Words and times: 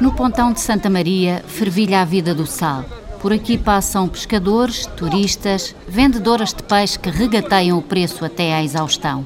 No 0.00 0.12
pontão 0.12 0.52
de 0.52 0.60
Santa 0.60 0.90
Maria 0.90 1.44
fervilha 1.46 2.00
a 2.00 2.04
vida 2.04 2.34
do 2.34 2.46
sal. 2.46 2.84
Por 3.20 3.32
aqui 3.32 3.56
passam 3.56 4.08
pescadores, 4.08 4.84
turistas, 4.96 5.76
vendedoras 5.86 6.52
de 6.52 6.62
peixe 6.64 6.98
que 6.98 7.08
regateiam 7.08 7.78
o 7.78 7.82
preço 7.82 8.24
até 8.24 8.52
à 8.52 8.64
exaustão. 8.64 9.24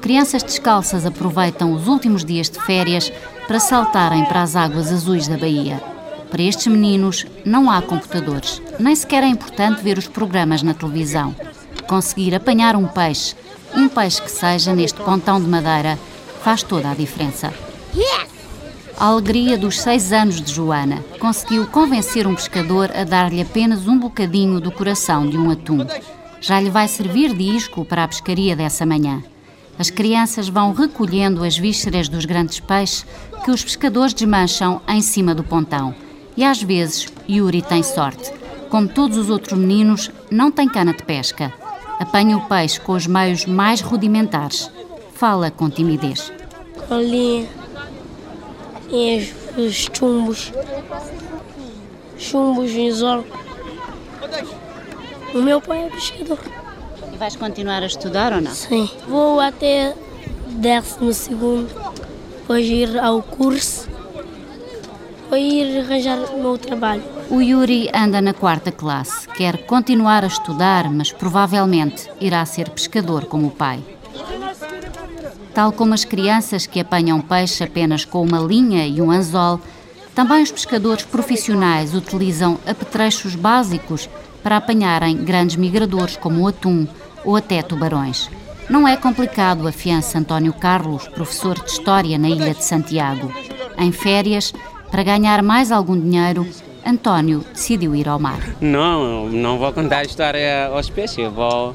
Crianças 0.00 0.42
descalças 0.42 1.04
aproveitam 1.04 1.72
os 1.72 1.88
últimos 1.88 2.24
dias 2.24 2.48
de 2.48 2.58
férias 2.60 3.12
para 3.46 3.60
saltarem 3.60 4.24
para 4.24 4.42
as 4.42 4.56
águas 4.56 4.90
azuis 4.90 5.28
da 5.28 5.36
Bahia. 5.36 5.82
Para 6.30 6.42
estes 6.42 6.66
meninos 6.66 7.26
não 7.44 7.70
há 7.70 7.82
computadores, 7.82 8.62
nem 8.78 8.96
sequer 8.96 9.22
é 9.22 9.26
importante 9.26 9.82
ver 9.82 9.98
os 9.98 10.08
programas 10.08 10.62
na 10.62 10.72
televisão. 10.72 11.34
Conseguir 11.86 12.34
apanhar 12.34 12.76
um 12.76 12.86
peixe, 12.86 13.36
um 13.74 13.88
peixe 13.88 14.22
que 14.22 14.30
seja 14.30 14.74
neste 14.74 15.00
pontão 15.00 15.40
de 15.40 15.46
madeira, 15.46 15.98
faz 16.44 16.62
toda 16.62 16.90
a 16.90 16.94
diferença. 16.94 17.54
A 18.98 19.06
alegria 19.06 19.56
dos 19.56 19.80
seis 19.80 20.12
anos 20.12 20.42
de 20.42 20.52
Joana 20.52 21.02
conseguiu 21.18 21.66
convencer 21.66 22.26
um 22.26 22.34
pescador 22.34 22.90
a 22.94 23.02
dar-lhe 23.02 23.40
apenas 23.40 23.88
um 23.88 23.98
bocadinho 23.98 24.60
do 24.60 24.70
coração 24.70 25.26
de 25.26 25.38
um 25.38 25.50
atum. 25.50 25.86
Já 26.42 26.60
lhe 26.60 26.68
vai 26.68 26.86
servir 26.86 27.34
de 27.34 27.44
isco 27.56 27.82
para 27.82 28.04
a 28.04 28.08
pescaria 28.08 28.54
dessa 28.54 28.84
manhã. 28.84 29.24
As 29.78 29.88
crianças 29.88 30.46
vão 30.46 30.74
recolhendo 30.74 31.42
as 31.42 31.56
vísceras 31.56 32.10
dos 32.10 32.26
grandes 32.26 32.60
peixes 32.60 33.06
que 33.42 33.50
os 33.50 33.64
pescadores 33.64 34.12
desmancham 34.12 34.82
em 34.86 35.00
cima 35.00 35.34
do 35.34 35.42
pontão. 35.42 35.94
E 36.36 36.44
às 36.44 36.62
vezes 36.62 37.08
Yuri 37.28 37.62
tem 37.62 37.82
sorte. 37.82 38.30
Como 38.68 38.86
todos 38.86 39.16
os 39.16 39.30
outros 39.30 39.58
meninos, 39.58 40.10
não 40.30 40.52
tem 40.52 40.68
cana 40.68 40.92
de 40.92 41.02
pesca. 41.04 41.50
Apanha 41.98 42.36
o 42.36 42.42
peixe 42.42 42.78
com 42.78 42.92
os 42.92 43.06
meios 43.06 43.46
mais 43.46 43.80
rudimentares. 43.80 44.70
Fala 45.14 45.50
com 45.50 45.70
timidez. 45.70 46.32
Colinha 46.88 47.48
e 48.90 49.32
os 49.56 49.88
chumbos. 49.92 50.52
Chumbos, 52.18 52.70
anzol. 52.72 53.24
O 55.34 55.38
meu 55.38 55.60
pai 55.60 55.86
é 55.86 55.90
pescador. 55.90 56.38
E 57.12 57.16
vais 57.16 57.36
continuar 57.36 57.82
a 57.82 57.86
estudar 57.86 58.32
ou 58.32 58.40
não? 58.40 58.52
Sim. 58.52 58.88
Vou 59.08 59.40
até 59.40 59.94
décimo 60.48 61.12
segundo, 61.12 61.68
depois 62.38 62.66
ir 62.66 62.98
ao 62.98 63.22
curso, 63.22 63.88
vou 65.28 65.38
ir 65.38 65.80
arranjar 65.80 66.18
o 66.32 66.40
meu 66.40 66.58
trabalho. 66.58 67.02
O 67.30 67.40
Yuri 67.40 67.90
anda 67.92 68.20
na 68.20 68.34
quarta 68.34 68.70
classe. 68.70 69.26
Quer 69.28 69.64
continuar 69.66 70.24
a 70.24 70.28
estudar, 70.28 70.90
mas 70.90 71.10
provavelmente 71.10 72.08
irá 72.20 72.44
ser 72.44 72.68
pescador 72.70 73.24
como 73.26 73.48
o 73.48 73.50
pai. 73.50 73.82
Tal 75.54 75.70
como 75.70 75.94
as 75.94 76.04
crianças 76.04 76.66
que 76.66 76.80
apanham 76.80 77.20
peixe 77.20 77.62
apenas 77.62 78.04
com 78.04 78.22
uma 78.22 78.40
linha 78.40 78.86
e 78.86 79.00
um 79.00 79.10
anzol, 79.10 79.60
também 80.12 80.42
os 80.42 80.50
pescadores 80.50 81.04
profissionais 81.04 81.94
utilizam 81.94 82.58
apetrechos 82.66 83.36
básicos 83.36 84.08
para 84.42 84.56
apanharem 84.56 85.16
grandes 85.16 85.54
migradores 85.54 86.16
como 86.16 86.42
o 86.42 86.48
atum 86.48 86.86
ou 87.24 87.36
até 87.36 87.62
tubarões. 87.62 88.28
Não 88.68 88.88
é 88.88 88.96
complicado, 88.96 89.68
afiança 89.68 90.18
António 90.18 90.52
Carlos, 90.52 91.06
professor 91.08 91.62
de 91.62 91.70
História 91.70 92.18
na 92.18 92.28
Ilha 92.28 92.54
de 92.54 92.64
Santiago. 92.64 93.32
Em 93.78 93.92
férias, 93.92 94.52
para 94.90 95.02
ganhar 95.02 95.42
mais 95.42 95.70
algum 95.70 95.98
dinheiro, 95.98 96.46
António 96.84 97.44
decidiu 97.52 97.94
ir 97.94 98.08
ao 98.08 98.18
mar. 98.18 98.40
Não, 98.60 99.28
não 99.28 99.58
vou 99.58 99.72
contar 99.72 99.98
a 99.98 100.04
história 100.04 100.66
aos 100.66 100.90
peixes, 100.90 101.30
vou, 101.32 101.74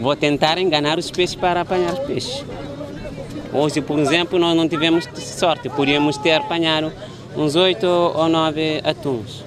vou 0.00 0.14
tentar 0.14 0.58
enganar 0.58 0.98
os 0.98 1.10
peixes 1.10 1.34
para 1.34 1.60
apanhar 1.62 1.92
os 1.92 1.98
peixes. 2.00 2.44
Hoje, 3.52 3.80
por 3.80 3.98
exemplo, 3.98 4.38
nós 4.38 4.56
não 4.56 4.68
tivemos 4.68 5.08
sorte, 5.14 5.68
podíamos 5.68 6.16
ter 6.16 6.34
apanhado 6.34 6.92
uns 7.36 7.56
oito 7.56 7.86
ou 7.86 8.28
nove 8.28 8.80
atuns. 8.84 9.44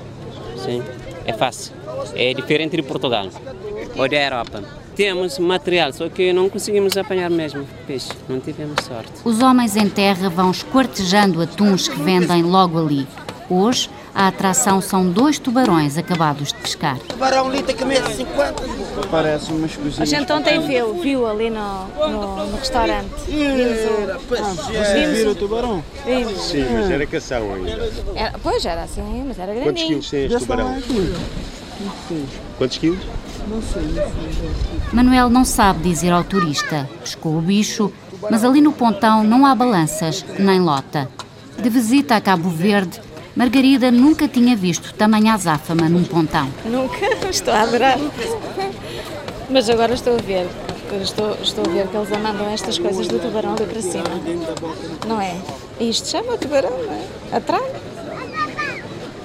Sim, 0.57 0.83
é 1.25 1.33
fácil. 1.33 1.73
É 2.15 2.33
diferente 2.33 2.75
de 2.75 2.83
Portugal 2.83 3.27
ou 3.95 4.09
da 4.09 4.15
Europa. 4.15 4.63
Temos 4.95 5.39
material, 5.39 5.91
só 5.91 6.07
que 6.07 6.31
não 6.31 6.49
conseguimos 6.49 6.95
apanhar 6.97 7.29
mesmo 7.29 7.65
peixe, 7.87 8.11
não 8.29 8.39
tivemos 8.39 8.75
sorte. 8.85 9.11
Os 9.25 9.41
homens 9.41 9.75
em 9.75 9.89
terra 9.89 10.29
vão 10.29 10.51
esquartejando 10.51 11.41
atuns 11.41 11.87
que 11.87 11.99
vendem 11.99 12.43
logo 12.43 12.79
ali. 12.79 13.07
Hoje, 13.49 13.89
a 14.15 14.27
atração 14.27 14.79
são 14.79 15.09
dois 15.09 15.39
tubarões 15.39 15.97
acabados 15.97 16.49
de 16.49 16.55
pescar. 16.55 16.97
Tubarão 16.99 17.51
lita 17.51 17.73
que 17.73 17.83
mete 17.83 18.13
50. 18.15 18.53
Parece 19.09 19.51
umas 19.51 19.75
coisinhas. 19.75 19.99
A 20.01 20.05
gente 20.05 20.31
ontem 20.31 20.59
viu, 20.61 20.93
viu 21.01 21.27
ali 21.27 21.49
no, 21.49 21.87
no, 21.87 22.45
no 22.47 22.57
restaurante. 22.57 23.09
Vimos 23.27 23.79
o, 23.79 24.27
Vocês 24.29 25.17
viram 25.17 25.31
o 25.31 25.35
tubarão? 25.35 25.83
vimos. 26.05 26.41
Sim, 26.41 26.65
mas 26.73 26.91
era 26.91 27.05
cação 27.07 27.53
ainda. 27.55 27.91
Era, 28.15 28.33
pois 28.41 28.63
era 28.65 28.83
assim, 28.83 29.23
mas 29.27 29.39
era 29.39 29.51
Quantos 29.53 29.63
grandinho. 29.65 29.87
quilos 29.89 30.09
tem 30.09 30.25
este 30.25 30.39
tubarão? 30.39 30.77
Quantos 32.57 32.77
quilos? 32.77 32.99
Manuel 34.93 35.29
não 35.29 35.43
sabe 35.43 35.89
dizer 35.89 36.11
ao 36.11 36.23
turista. 36.23 36.87
Pescou 37.01 37.37
o 37.37 37.41
bicho, 37.41 37.91
mas 38.29 38.43
ali 38.43 38.61
no 38.61 38.71
pontão 38.71 39.23
não 39.23 39.45
há 39.45 39.55
balanças 39.55 40.23
nem 40.37 40.59
lota. 40.59 41.09
De 41.61 41.69
visita 41.69 42.15
a 42.15 42.21
Cabo 42.21 42.49
Verde, 42.49 42.99
Margarida 43.35 43.89
nunca 43.91 44.27
tinha 44.27 44.55
visto 44.55 44.93
tamanha 44.93 45.33
azáfama 45.33 45.89
num 45.89 46.03
pontão. 46.03 46.47
Nunca, 46.65 47.05
estou 47.29 47.53
a 47.53 47.61
adorar. 47.61 47.97
Mas 49.49 49.69
agora 49.69 49.93
estou 49.93 50.13
a 50.15 50.21
ver. 50.21 50.47
Estou, 51.01 51.35
estou 51.41 51.63
a 51.67 51.69
ver 51.73 51.87
que 51.87 51.97
eles 51.97 52.09
mandam 52.21 52.47
estas 52.51 52.77
coisas 52.77 53.07
do 53.07 53.17
tubarão 53.17 53.53
ali 53.55 53.65
para 53.65 53.81
cima. 53.81 54.03
Não 55.07 55.19
é? 55.19 55.35
Isto 55.79 56.09
chama 56.09 56.37
tubarão, 56.37 56.69
não 56.69 56.93
é? 56.93 57.35
Atrai. 57.37 57.63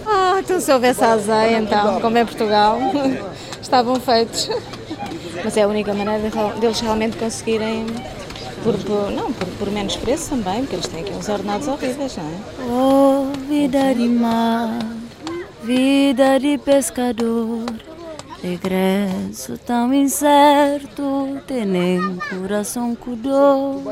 Ah, 0.06 0.36
então 0.38 0.58
se 0.58 0.72
houvesse 0.72 1.04
azeia, 1.04 1.58
então, 1.58 2.00
como 2.00 2.16
é 2.16 2.24
Portugal, 2.24 2.78
estavam 3.60 3.96
feitos. 4.00 4.48
Mas 5.44 5.54
é 5.58 5.62
a 5.64 5.68
única 5.68 5.92
maneira 5.92 6.30
de- 6.30 6.60
deles 6.60 6.80
realmente 6.80 7.18
conseguirem, 7.18 7.84
por, 8.62 8.74
por- 8.84 9.10
não, 9.10 9.32
por, 9.32 9.46
por 9.58 9.70
menos 9.70 9.96
preço 9.96 10.30
também, 10.30 10.60
porque 10.60 10.76
eles 10.76 10.86
têm 10.88 11.00
aqui 11.02 11.12
uns 11.12 11.28
ordenados 11.28 11.68
horríveis, 11.68 12.16
não 12.16 12.24
é? 12.24 12.70
Oh, 12.70 13.26
vida 13.48 13.94
de 13.94 14.08
mar, 14.08 14.78
vida 15.62 16.38
de 16.38 16.58
pescador, 16.58 17.64
regresso 18.42 19.58
tão 19.66 19.92
incerto, 19.92 21.38
tem 21.46 22.18
coração 22.40 22.94
com 22.94 23.14
dor. 23.14 23.82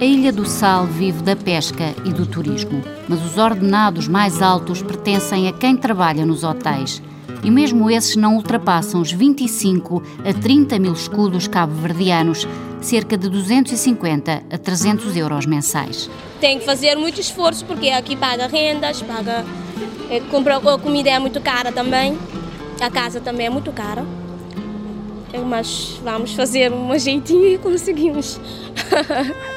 A 0.00 0.04
Ilha 0.04 0.32
do 0.32 0.44
Sal 0.46 0.84
vive 0.86 1.22
da 1.22 1.34
pesca 1.34 1.94
e 2.04 2.12
do 2.12 2.26
turismo, 2.26 2.82
mas 3.08 3.24
os 3.24 3.38
ordenados 3.38 4.06
mais 4.06 4.42
altos 4.42 4.82
pertencem 4.82 5.48
a 5.48 5.52
quem 5.52 5.76
trabalha 5.76 6.26
nos 6.26 6.44
hotéis. 6.44 7.00
E 7.44 7.50
mesmo 7.50 7.90
esses 7.90 8.16
não 8.16 8.36
ultrapassam 8.36 9.02
os 9.02 9.12
25 9.12 10.02
a 10.24 10.32
30 10.32 10.78
mil 10.78 10.94
escudos 10.94 11.46
cabo-verdianos, 11.46 12.48
cerca 12.80 13.18
de 13.18 13.28
250 13.28 14.42
a 14.50 14.58
300 14.58 15.14
euros 15.16 15.44
mensais. 15.44 16.08
Tem 16.40 16.58
que 16.58 16.64
fazer 16.64 16.96
muito 16.96 17.20
esforço 17.20 17.64
porque 17.66 17.90
aqui 17.90 18.16
paga 18.16 18.46
rendas, 18.46 19.02
paga. 19.02 19.44
compra, 20.30 20.56
a 20.56 20.78
comida 20.78 21.10
é 21.10 21.18
muito 21.18 21.40
cara 21.40 21.70
também. 21.70 22.18
A 22.80 22.90
casa 22.90 23.20
também 23.20 23.46
é 23.46 23.50
muito 23.50 23.70
cara. 23.72 24.04
Eh, 25.32 25.38
Mas 25.38 26.00
vamos 26.02 26.32
fazer 26.32 26.72
um 26.72 26.98
jeitinho 26.98 27.46
e 27.46 27.58
conseguimos. 27.58 28.40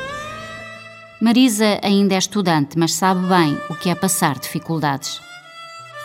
Marisa 1.20 1.80
ainda 1.82 2.14
é 2.14 2.18
estudante, 2.18 2.78
mas 2.78 2.94
sabe 2.94 3.26
bem 3.28 3.58
o 3.70 3.76
que 3.76 3.90
é 3.90 3.96
passar 3.96 4.38
dificuldades. 4.38 5.27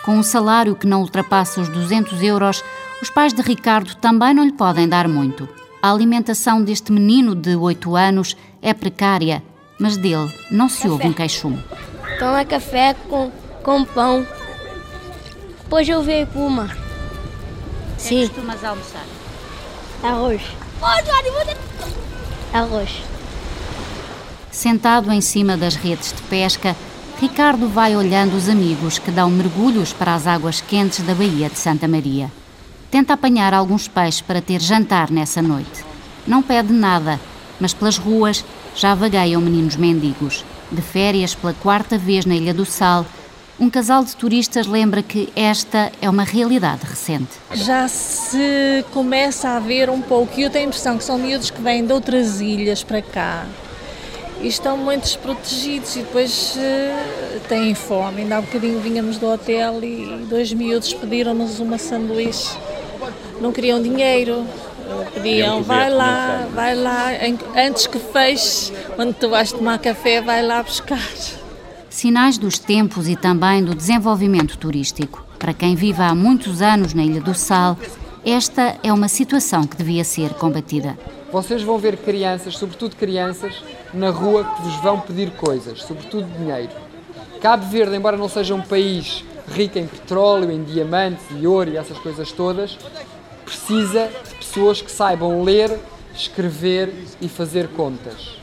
Com 0.03 0.17
um 0.17 0.23
salário 0.23 0.75
que 0.75 0.85
não 0.85 0.99
ultrapassa 1.01 1.61
os 1.61 1.69
200 1.69 2.21
euros, 2.21 2.61
os 3.01 3.09
pais 3.09 3.33
de 3.33 3.41
Ricardo 3.41 3.95
também 3.95 4.33
não 4.33 4.43
lhe 4.43 4.51
podem 4.51 4.87
dar 4.87 5.07
muito. 5.07 5.47
A 5.81 5.91
alimentação 5.91 6.61
deste 6.61 6.91
menino 6.91 7.33
de 7.33 7.55
8 7.55 7.95
anos 7.95 8.35
é 8.61 8.73
precária, 8.73 9.41
mas 9.79 9.95
dele 9.95 10.29
não 10.51 10.67
se 10.67 10.87
ouve 10.89 11.07
um 11.07 11.13
queixume. 11.13 11.63
Toma 12.19 12.43
café 12.43 12.95
com, 13.09 13.31
com 13.63 13.85
pão. 13.85 14.27
Depois 15.63 15.87
eu 15.87 16.03
venho 16.03 16.27
para 16.27 16.41
o 16.41 16.49
mar. 16.49 16.77
Sim. 17.97 18.27
costumas 18.27 18.63
almoçar? 18.63 19.05
Arroz. 20.03 20.41
Arroz. 22.53 23.03
Sentado 24.51 25.11
em 25.11 25.21
cima 25.21 25.55
das 25.55 25.75
redes 25.75 26.13
de 26.13 26.21
pesca, 26.23 26.75
Ricardo 27.23 27.69
vai 27.69 27.95
olhando 27.95 28.35
os 28.35 28.49
amigos 28.49 28.99
que 28.99 29.09
dão 29.09 29.31
mergulhos 29.31 29.93
para 29.93 30.13
as 30.13 30.27
águas 30.27 30.59
quentes 30.59 30.99
da 31.05 31.15
Baía 31.15 31.49
de 31.49 31.57
Santa 31.57 31.87
Maria. 31.87 32.29
Tenta 32.91 33.13
apanhar 33.13 33.53
alguns 33.53 33.87
peixes 33.87 34.19
para 34.19 34.41
ter 34.41 34.59
jantar 34.59 35.09
nessa 35.09 35.41
noite. 35.41 35.85
Não 36.27 36.43
pede 36.43 36.73
nada, 36.73 37.17
mas 37.61 37.73
pelas 37.73 37.97
ruas 37.97 38.43
já 38.75 38.93
vagueiam 38.93 39.39
meninos 39.39 39.77
mendigos. 39.77 40.43
De 40.69 40.81
férias 40.81 41.33
pela 41.33 41.53
quarta 41.53 41.97
vez 41.97 42.25
na 42.25 42.35
Ilha 42.35 42.53
do 42.53 42.65
Sal, 42.65 43.05
Um 43.57 43.69
casal 43.69 44.03
de 44.03 44.13
turistas 44.17 44.67
lembra 44.67 45.01
que 45.01 45.31
esta 45.33 45.93
é 46.01 46.09
uma 46.09 46.23
realidade 46.23 46.81
recente. 46.83 47.31
Já 47.53 47.87
se 47.87 48.83
começa 48.91 49.51
a 49.51 49.59
ver 49.61 49.89
um 49.89 50.01
pouco, 50.01 50.37
e 50.37 50.43
eu 50.43 50.49
tenho 50.49 50.65
a 50.65 50.67
impressão 50.67 50.97
que 50.97 51.05
são 51.05 51.17
miúdos 51.17 51.49
que 51.49 51.61
vêm 51.61 51.85
de 51.85 51.93
outras 51.93 52.41
ilhas 52.41 52.83
para 52.83 53.01
cá 53.01 53.45
e 54.41 54.47
estão 54.47 54.77
muito 54.77 55.03
desprotegidos 55.03 55.95
e 55.95 55.99
depois 55.99 56.55
uh, 56.55 57.39
têm 57.47 57.73
fome. 57.73 58.21
Ainda 58.21 58.37
há 58.37 58.39
um 58.39 58.43
bocadinho 58.43 58.79
vínhamos 58.79 59.17
do 59.17 59.27
hotel 59.27 59.83
e 59.83 60.25
dois 60.29 60.51
miúdos 60.53 60.93
pediram-nos 60.93 61.59
uma 61.59 61.77
sanduíche. 61.77 62.57
Não 63.39 63.51
queriam 63.51 63.81
dinheiro, 63.81 64.45
pediam, 65.13 65.61
vai 65.61 65.89
lá, 65.89 66.47
vai 66.53 66.75
lá, 66.75 67.07
antes 67.55 67.87
que 67.87 67.99
feche, 67.99 68.71
quando 68.95 69.13
tu 69.13 69.29
vais 69.29 69.51
tomar 69.51 69.79
café, 69.79 70.21
vai 70.21 70.41
lá 70.41 70.63
buscar 70.63 70.99
sinais 71.93 72.39
dos 72.39 72.57
tempos 72.57 73.07
e 73.07 73.15
também 73.15 73.63
do 73.63 73.75
desenvolvimento 73.75 74.57
turístico. 74.57 75.23
Para 75.37 75.53
quem 75.53 75.75
vive 75.75 76.01
há 76.01 76.15
muitos 76.15 76.61
anos 76.61 76.93
na 76.93 77.03
Ilha 77.03 77.21
do 77.21 77.35
Sal, 77.35 77.77
esta 78.25 78.77
é 78.81 78.91
uma 78.91 79.07
situação 79.07 79.63
que 79.63 79.77
devia 79.77 80.03
ser 80.03 80.31
combatida. 80.31 80.97
Vocês 81.31 81.61
vão 81.61 81.77
ver 81.77 81.97
crianças, 81.97 82.57
sobretudo 82.57 82.95
crianças, 82.95 83.63
na 83.93 84.09
rua 84.09 84.43
que 84.43 84.61
vos 84.61 84.75
vão 84.77 84.99
pedir 84.99 85.31
coisas, 85.31 85.83
sobretudo 85.83 86.25
dinheiro. 86.37 86.71
Cabo 87.41 87.65
Verde, 87.65 87.95
embora 87.95 88.17
não 88.17 88.29
seja 88.29 88.55
um 88.55 88.61
país 88.61 89.23
rico 89.47 89.77
em 89.77 89.85
petróleo, 89.85 90.51
em 90.51 90.63
diamantes 90.63 91.25
e 91.31 91.45
ouro 91.45 91.69
e 91.69 91.77
essas 91.77 91.97
coisas 91.97 92.31
todas, 92.31 92.77
precisa 93.43 94.09
de 94.29 94.35
pessoas 94.35 94.81
que 94.81 94.91
saibam 94.91 95.43
ler, 95.43 95.77
escrever 96.15 96.93
e 97.21 97.27
fazer 97.27 97.67
contas. 97.69 98.37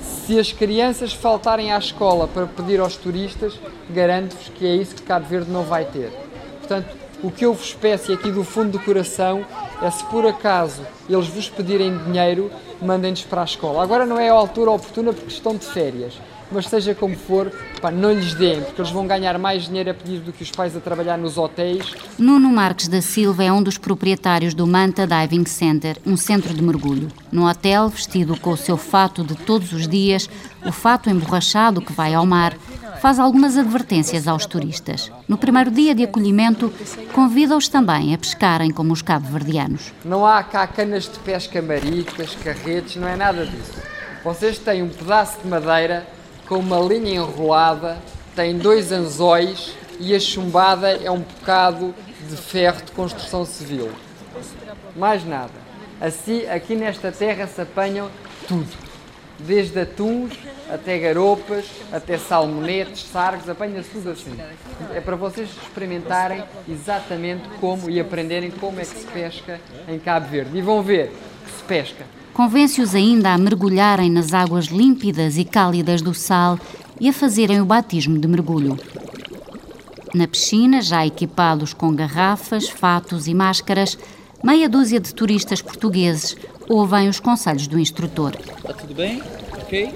Se 0.00 0.38
as 0.38 0.52
crianças 0.52 1.12
faltarem 1.12 1.72
à 1.72 1.78
escola 1.78 2.28
para 2.28 2.46
pedir 2.46 2.80
aos 2.80 2.96
turistas, 2.96 3.58
garanto-vos 3.88 4.50
que 4.50 4.66
é 4.66 4.76
isso 4.76 4.94
que 4.94 5.02
Cabo 5.02 5.26
Verde 5.26 5.50
não 5.50 5.62
vai 5.62 5.86
ter. 5.86 6.12
Portanto, 6.58 6.94
o 7.22 7.30
que 7.30 7.44
eu 7.44 7.54
vos 7.54 7.72
peço 7.74 8.12
aqui 8.12 8.30
do 8.30 8.44
fundo 8.44 8.72
do 8.72 8.80
coração 8.80 9.44
é 9.82 9.90
se 9.90 10.04
por 10.04 10.26
acaso 10.26 10.82
eles 11.08 11.26
vos 11.28 11.48
pedirem 11.48 11.96
dinheiro, 12.04 12.50
mandem-nos 12.80 13.24
para 13.24 13.42
a 13.42 13.44
escola. 13.44 13.82
Agora 13.82 14.06
não 14.06 14.18
é 14.18 14.28
a 14.28 14.32
altura 14.32 14.70
oportuna 14.70 15.12
porque 15.12 15.32
estão 15.32 15.56
de 15.56 15.66
férias, 15.66 16.14
mas 16.50 16.66
seja 16.66 16.94
como 16.94 17.16
for, 17.16 17.52
pá, 17.80 17.90
não 17.90 18.12
lhes 18.12 18.34
deem, 18.34 18.62
porque 18.62 18.80
eles 18.80 18.90
vão 18.90 19.06
ganhar 19.06 19.38
mais 19.38 19.66
dinheiro 19.66 19.90
a 19.90 19.94
pedir 19.94 20.20
do 20.20 20.32
que 20.32 20.42
os 20.42 20.50
pais 20.50 20.76
a 20.76 20.80
trabalhar 20.80 21.18
nos 21.18 21.36
hotéis. 21.36 21.94
Nuno 22.18 22.48
Marques 22.50 22.88
da 22.88 23.02
Silva 23.02 23.44
é 23.44 23.52
um 23.52 23.62
dos 23.62 23.78
proprietários 23.78 24.54
do 24.54 24.66
Manta 24.66 25.06
Diving 25.06 25.46
Center, 25.46 25.96
um 26.06 26.16
centro 26.16 26.52
de 26.54 26.62
mergulho. 26.62 27.08
No 27.30 27.48
hotel, 27.48 27.88
vestido 27.88 28.38
com 28.38 28.50
o 28.50 28.56
seu 28.56 28.76
fato 28.76 29.22
de 29.22 29.34
todos 29.34 29.72
os 29.72 29.86
dias, 29.86 30.28
o 30.64 30.72
fato 30.72 31.10
emborrachado 31.10 31.80
que 31.80 31.92
vai 31.92 32.14
ao 32.14 32.26
mar, 32.26 32.56
faz 33.00 33.18
algumas 33.18 33.56
advertências 33.56 34.26
aos 34.26 34.44
turistas. 34.44 35.10
No 35.28 35.38
primeiro 35.38 35.70
dia 35.70 35.94
de 35.94 36.02
acolhimento, 36.02 36.72
convida-os 37.12 37.68
também 37.68 38.14
a 38.14 38.18
pescarem 38.18 38.70
como 38.70 38.92
os 38.92 39.02
cabo-verdianos. 39.02 39.92
Não 40.04 40.26
há 40.26 40.42
cá 40.42 40.66
canas 40.66 41.04
de 41.04 41.18
pesca 41.20 41.62
maricas, 41.62 42.34
carretes, 42.42 42.96
não 42.96 43.06
é 43.06 43.16
nada 43.16 43.46
disso. 43.46 43.72
Vocês 44.24 44.58
têm 44.58 44.82
um 44.82 44.88
pedaço 44.88 45.38
de 45.40 45.48
madeira 45.48 46.06
com 46.48 46.56
uma 46.56 46.80
linha 46.80 47.16
enrolada, 47.16 47.98
tem 48.34 48.56
dois 48.56 48.90
anzóis 48.90 49.74
e 50.00 50.14
a 50.14 50.20
chumbada 50.20 50.90
é 50.90 51.10
um 51.10 51.20
bocado 51.20 51.94
de 52.26 52.36
ferro 52.36 52.82
de 52.82 52.90
construção 52.92 53.44
civil. 53.44 53.90
Mais 54.96 55.24
nada. 55.26 55.52
Assim, 56.00 56.46
aqui 56.46 56.74
nesta 56.74 57.12
terra 57.12 57.46
se 57.46 57.60
apanham 57.60 58.10
tudo. 58.46 58.88
Desde 59.38 59.78
atuns 59.80 60.32
até 60.70 60.98
garopas, 60.98 61.66
até 61.92 62.16
salmonetes, 62.16 63.04
sargos, 63.04 63.48
apanha-se 63.48 63.90
tudo 63.90 64.10
assim. 64.10 64.36
É 64.94 65.00
para 65.00 65.16
vocês 65.16 65.50
experimentarem 65.62 66.42
exatamente 66.68 67.46
como 67.60 67.90
e 67.90 68.00
aprenderem 68.00 68.50
como 68.50 68.80
é 68.80 68.84
que 68.84 68.96
se 68.96 69.06
pesca 69.06 69.60
em 69.86 69.98
Cabo 69.98 70.28
Verde. 70.28 70.56
E 70.56 70.62
vão 70.62 70.82
ver 70.82 71.12
que 71.44 71.52
se 71.52 71.62
pesca 71.64 72.04
Convence-os 72.38 72.94
ainda 72.94 73.34
a 73.34 73.36
mergulharem 73.36 74.08
nas 74.08 74.32
águas 74.32 74.66
límpidas 74.66 75.36
e 75.36 75.44
cálidas 75.44 76.00
do 76.00 76.14
sal 76.14 76.56
e 77.00 77.08
a 77.08 77.12
fazerem 77.12 77.60
o 77.60 77.64
batismo 77.64 78.16
de 78.16 78.28
mergulho. 78.28 78.78
Na 80.14 80.28
piscina, 80.28 80.80
já 80.80 81.04
equipados 81.04 81.74
com 81.74 81.92
garrafas, 81.92 82.68
fatos 82.68 83.26
e 83.26 83.34
máscaras, 83.34 83.98
meia 84.40 84.68
dúzia 84.68 85.00
de 85.00 85.12
turistas 85.12 85.60
portugueses 85.60 86.36
ouvem 86.68 87.08
os 87.08 87.18
conselhos 87.18 87.66
do 87.66 87.76
instrutor. 87.76 88.36
Tá 88.36 88.72
tudo 88.72 88.94
bem? 88.94 89.20
Ok? 89.54 89.92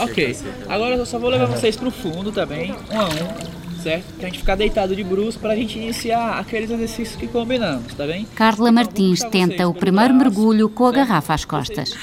Ok. 0.00 0.36
Agora 0.68 0.96
eu 0.96 1.06
só 1.06 1.16
vou 1.16 1.30
levar 1.30 1.46
vocês 1.46 1.76
para 1.76 1.86
o 1.86 1.92
fundo 1.92 2.32
também, 2.32 2.72
um 2.72 3.00
a 3.00 3.04
um 3.04 3.57
certo? 3.82 4.12
Pra 4.14 4.28
gente 4.28 4.38
ficar 4.38 4.54
deitado 4.54 4.94
de 4.94 5.04
bruxos 5.04 5.36
para 5.36 5.52
a 5.52 5.56
gente 5.56 5.78
iniciar 5.78 6.38
aqueles 6.38 6.70
exercícios 6.70 7.16
que 7.16 7.26
combinamos, 7.26 7.94
tá 7.94 8.06
bem? 8.06 8.26
Carla 8.34 8.70
Martins 8.70 9.20
tenta 9.30 9.68
o 9.68 9.74
primeiro 9.74 10.14
mergulho 10.14 10.68
com 10.68 10.86
a 10.86 10.92
garrafa 10.92 11.34
às 11.34 11.44
costas. 11.44 11.94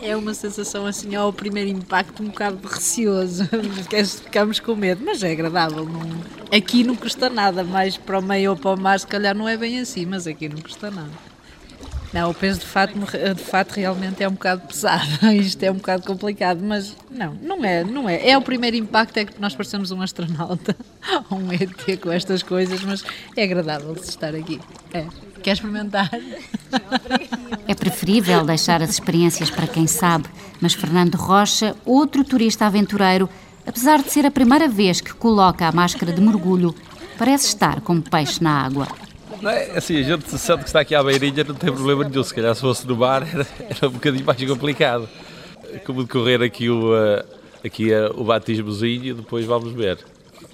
É 0.00 0.16
uma 0.16 0.34
sensação 0.34 0.86
assim, 0.86 1.14
ao 1.14 1.32
primeiro 1.32 1.70
impacto, 1.70 2.22
um 2.22 2.26
bocado 2.26 2.66
receoso, 2.66 3.48
porque 3.48 4.04
ficamos 4.04 4.60
com 4.60 4.74
medo, 4.74 5.02
mas 5.04 5.22
é 5.22 5.32
agradável. 5.32 5.84
Não... 5.84 6.02
Aqui 6.56 6.84
não 6.84 6.94
custa 6.94 7.30
nada, 7.30 7.64
mais 7.64 7.96
para 7.96 8.18
o 8.18 8.22
meio 8.22 8.50
ou 8.50 8.56
para 8.56 8.74
o 8.74 8.80
mar, 8.80 8.98
se 8.98 9.06
calhar 9.06 9.34
não 9.34 9.48
é 9.48 9.56
bem 9.56 9.80
assim, 9.80 10.04
mas 10.06 10.26
aqui 10.26 10.48
não 10.48 10.58
custa 10.58 10.90
nada. 10.90 11.10
Não, 12.14 12.30
o 12.30 12.34
peso 12.34 12.60
de 12.60 12.66
fato, 12.66 12.94
de 12.94 13.42
fato 13.42 13.72
realmente 13.72 14.22
é 14.22 14.28
um 14.28 14.34
bocado 14.34 14.68
pesado. 14.68 15.04
Isto 15.34 15.64
é 15.64 15.70
um 15.72 15.74
bocado 15.74 16.04
complicado, 16.04 16.60
mas 16.62 16.94
não, 17.10 17.34
não 17.42 17.64
é, 17.64 17.82
não 17.82 18.08
é. 18.08 18.28
É 18.28 18.38
o 18.38 18.40
primeiro 18.40 18.76
impacto 18.76 19.16
é 19.16 19.24
que 19.24 19.40
nós 19.40 19.52
parecemos 19.52 19.90
um 19.90 20.00
astronauta 20.00 20.76
ou 21.28 21.38
um 21.42 21.52
ET 21.52 22.00
com 22.00 22.12
estas 22.12 22.44
coisas, 22.44 22.84
mas 22.84 23.04
é 23.36 23.42
agradável 23.42 23.92
estar 23.94 24.32
aqui. 24.32 24.60
É. 24.92 25.06
Quer 25.42 25.54
experimentar? 25.54 26.08
É 27.66 27.74
preferível 27.74 28.44
deixar 28.44 28.80
as 28.80 28.90
experiências 28.90 29.50
para 29.50 29.66
quem 29.66 29.88
sabe, 29.88 30.26
mas 30.60 30.72
Fernando 30.72 31.16
Rocha, 31.16 31.74
outro 31.84 32.22
turista 32.22 32.64
aventureiro, 32.64 33.28
apesar 33.66 34.00
de 34.00 34.10
ser 34.12 34.24
a 34.24 34.30
primeira 34.30 34.68
vez 34.68 35.00
que 35.00 35.12
coloca 35.12 35.66
a 35.66 35.72
máscara 35.72 36.12
de 36.12 36.20
mergulho, 36.20 36.72
parece 37.18 37.48
estar 37.48 37.80
como 37.80 38.00
peixe 38.00 38.40
na 38.40 38.64
água. 38.64 38.86
Não 39.44 39.50
é, 39.50 39.76
assim, 39.76 39.98
a 39.98 40.02
gente 40.02 40.38
sente 40.38 40.60
que 40.60 40.68
está 40.68 40.80
aqui 40.80 40.94
à 40.94 41.02
beirinha, 41.02 41.44
não 41.44 41.54
tem 41.54 41.70
problema 41.70 42.02
nenhum. 42.02 42.24
Se 42.24 42.32
calhar 42.32 42.54
se 42.54 42.62
fosse 42.62 42.86
no 42.86 42.96
mar 42.96 43.28
era, 43.30 43.46
era 43.68 43.88
um 43.88 43.92
bocadinho 43.92 44.24
mais 44.24 44.42
complicado. 44.42 45.06
Como 45.84 46.02
decorrer 46.02 46.40
aqui 46.40 46.70
o, 46.70 46.94
uh, 46.94 47.22
aqui, 47.62 47.92
uh, 47.92 48.18
o 48.18 48.24
batismozinho, 48.24 49.16
depois 49.16 49.44
vamos 49.44 49.74
ver. 49.74 49.98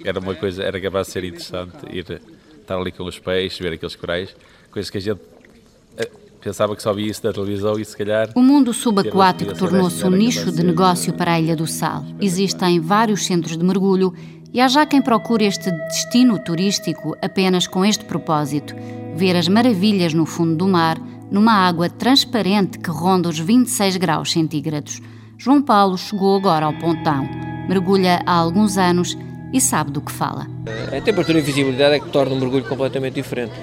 Era 0.03 0.19
uma 0.19 0.35
coisa, 0.35 0.61
era 0.61 0.77
capaz 0.81 1.07
de 1.07 1.13
ser 1.13 1.23
interessante 1.23 1.77
ir 1.89 2.21
estar 2.59 2.77
ali 2.77 2.91
com 2.91 3.05
os 3.05 3.17
peixes, 3.17 3.59
ver 3.59 3.71
aqueles 3.71 3.95
corais, 3.95 4.35
coisas 4.69 4.89
que 4.89 4.97
a 4.97 5.01
gente 5.01 5.21
uh, 5.21 6.19
pensava 6.41 6.75
que 6.75 6.83
só 6.83 6.91
via 6.91 7.09
isso 7.09 7.21
na 7.23 7.31
televisão 7.31 7.79
e 7.79 7.85
se 7.85 7.95
calhar... 7.95 8.29
O 8.35 8.41
mundo 8.41 8.73
subaquático 8.73 9.57
tornou-se 9.57 10.03
um 10.03 10.09
nicho 10.09 10.51
de 10.51 10.63
negócio 10.63 11.13
para 11.13 11.35
a 11.35 11.39
Ilha 11.39 11.55
do 11.55 11.65
Sal. 11.65 12.03
Existem 12.19 12.81
vários 12.81 13.25
centros 13.25 13.55
de 13.57 13.63
mergulho 13.63 14.13
e 14.53 14.59
há 14.59 14.67
já 14.67 14.85
quem 14.85 15.01
procure 15.01 15.45
este 15.45 15.71
destino 15.71 16.37
turístico 16.39 17.15
apenas 17.21 17.67
com 17.67 17.85
este 17.85 18.05
propósito: 18.05 18.75
ver 19.15 19.35
as 19.35 19.47
maravilhas 19.47 20.13
no 20.13 20.25
fundo 20.25 20.55
do 20.55 20.67
mar, 20.67 20.97
numa 21.31 21.53
água 21.53 21.89
transparente 21.89 22.79
que 22.79 22.89
ronda 22.89 23.29
os 23.29 23.39
26 23.39 23.97
graus 23.97 24.31
centígrados. 24.31 25.01
João 25.37 25.61
Paulo 25.61 25.97
chegou 25.97 26.37
agora 26.37 26.65
ao 26.65 26.73
Pontão, 26.73 27.27
mergulha 27.67 28.21
há 28.25 28.33
alguns 28.33 28.77
anos 28.77 29.17
e 29.53 29.59
sabe 29.59 29.91
do 29.91 30.01
que 30.01 30.11
fala. 30.11 30.47
A 30.95 31.01
temperatura 31.01 31.39
e 31.39 31.41
visibilidade 31.41 31.95
é 31.95 31.99
que 31.99 32.09
torna 32.09 32.35
o 32.35 32.39
mergulho 32.39 32.63
completamente 32.65 33.15
diferente. 33.15 33.53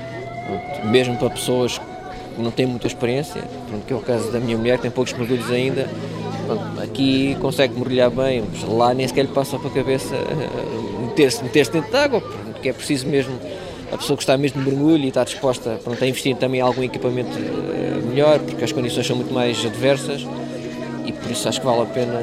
Mesmo 0.85 1.17
para 1.17 1.31
pessoas 1.31 1.79
que 1.79 2.43
não 2.43 2.51
têm 2.51 2.67
muita 2.67 2.87
experiência, 2.87 3.43
que 3.87 3.93
é 3.93 3.97
o 3.97 4.01
caso 4.01 4.33
da 4.33 4.41
minha 4.41 4.57
mulher, 4.57 4.77
que 4.77 4.83
tem 4.83 4.91
poucos 4.91 5.13
mergulhos 5.13 5.51
ainda, 5.51 5.89
aqui 6.83 7.37
consegue 7.41 7.75
mergulhar 7.75 8.11
bem, 8.11 8.43
mas 8.49 8.63
lá 8.65 8.95
nem 8.95 9.07
sequer 9.07 9.23
lhe 9.23 9.33
passa 9.33 9.59
para 9.59 9.69
a 9.69 9.73
cabeça 9.73 10.15
eh, 10.15 11.07
meter-se 11.07 11.43
meter 11.43 11.69
dentro 11.69 11.91
de 11.91 11.97
água, 11.97 12.21
porque 12.21 12.69
é 12.69 12.73
preciso 12.73 13.07
mesmo 13.07 13.39
a 13.93 13.97
pessoa 13.97 14.17
que 14.17 14.23
está 14.23 14.37
mesmo 14.37 14.63
de 14.63 14.71
mergulho 14.71 15.05
e 15.05 15.09
está 15.09 15.25
disposta 15.25 15.81
pronto, 15.83 16.03
a 16.03 16.07
investir 16.07 16.37
também 16.37 16.61
em 16.61 16.63
algum 16.63 16.83
equipamento 16.83 17.37
eh, 17.39 18.01
melhor, 18.07 18.39
porque 18.41 18.65
as 18.65 18.73
condições 18.73 19.07
são 19.07 19.17
muito 19.17 19.33
mais 19.33 19.65
adversas 19.65 20.27
e 21.05 21.13
por 21.13 21.31
isso 21.31 21.49
acho 21.49 21.61
que 21.61 21.67
vale 21.67 21.83
a 21.83 21.87
pena, 21.87 22.21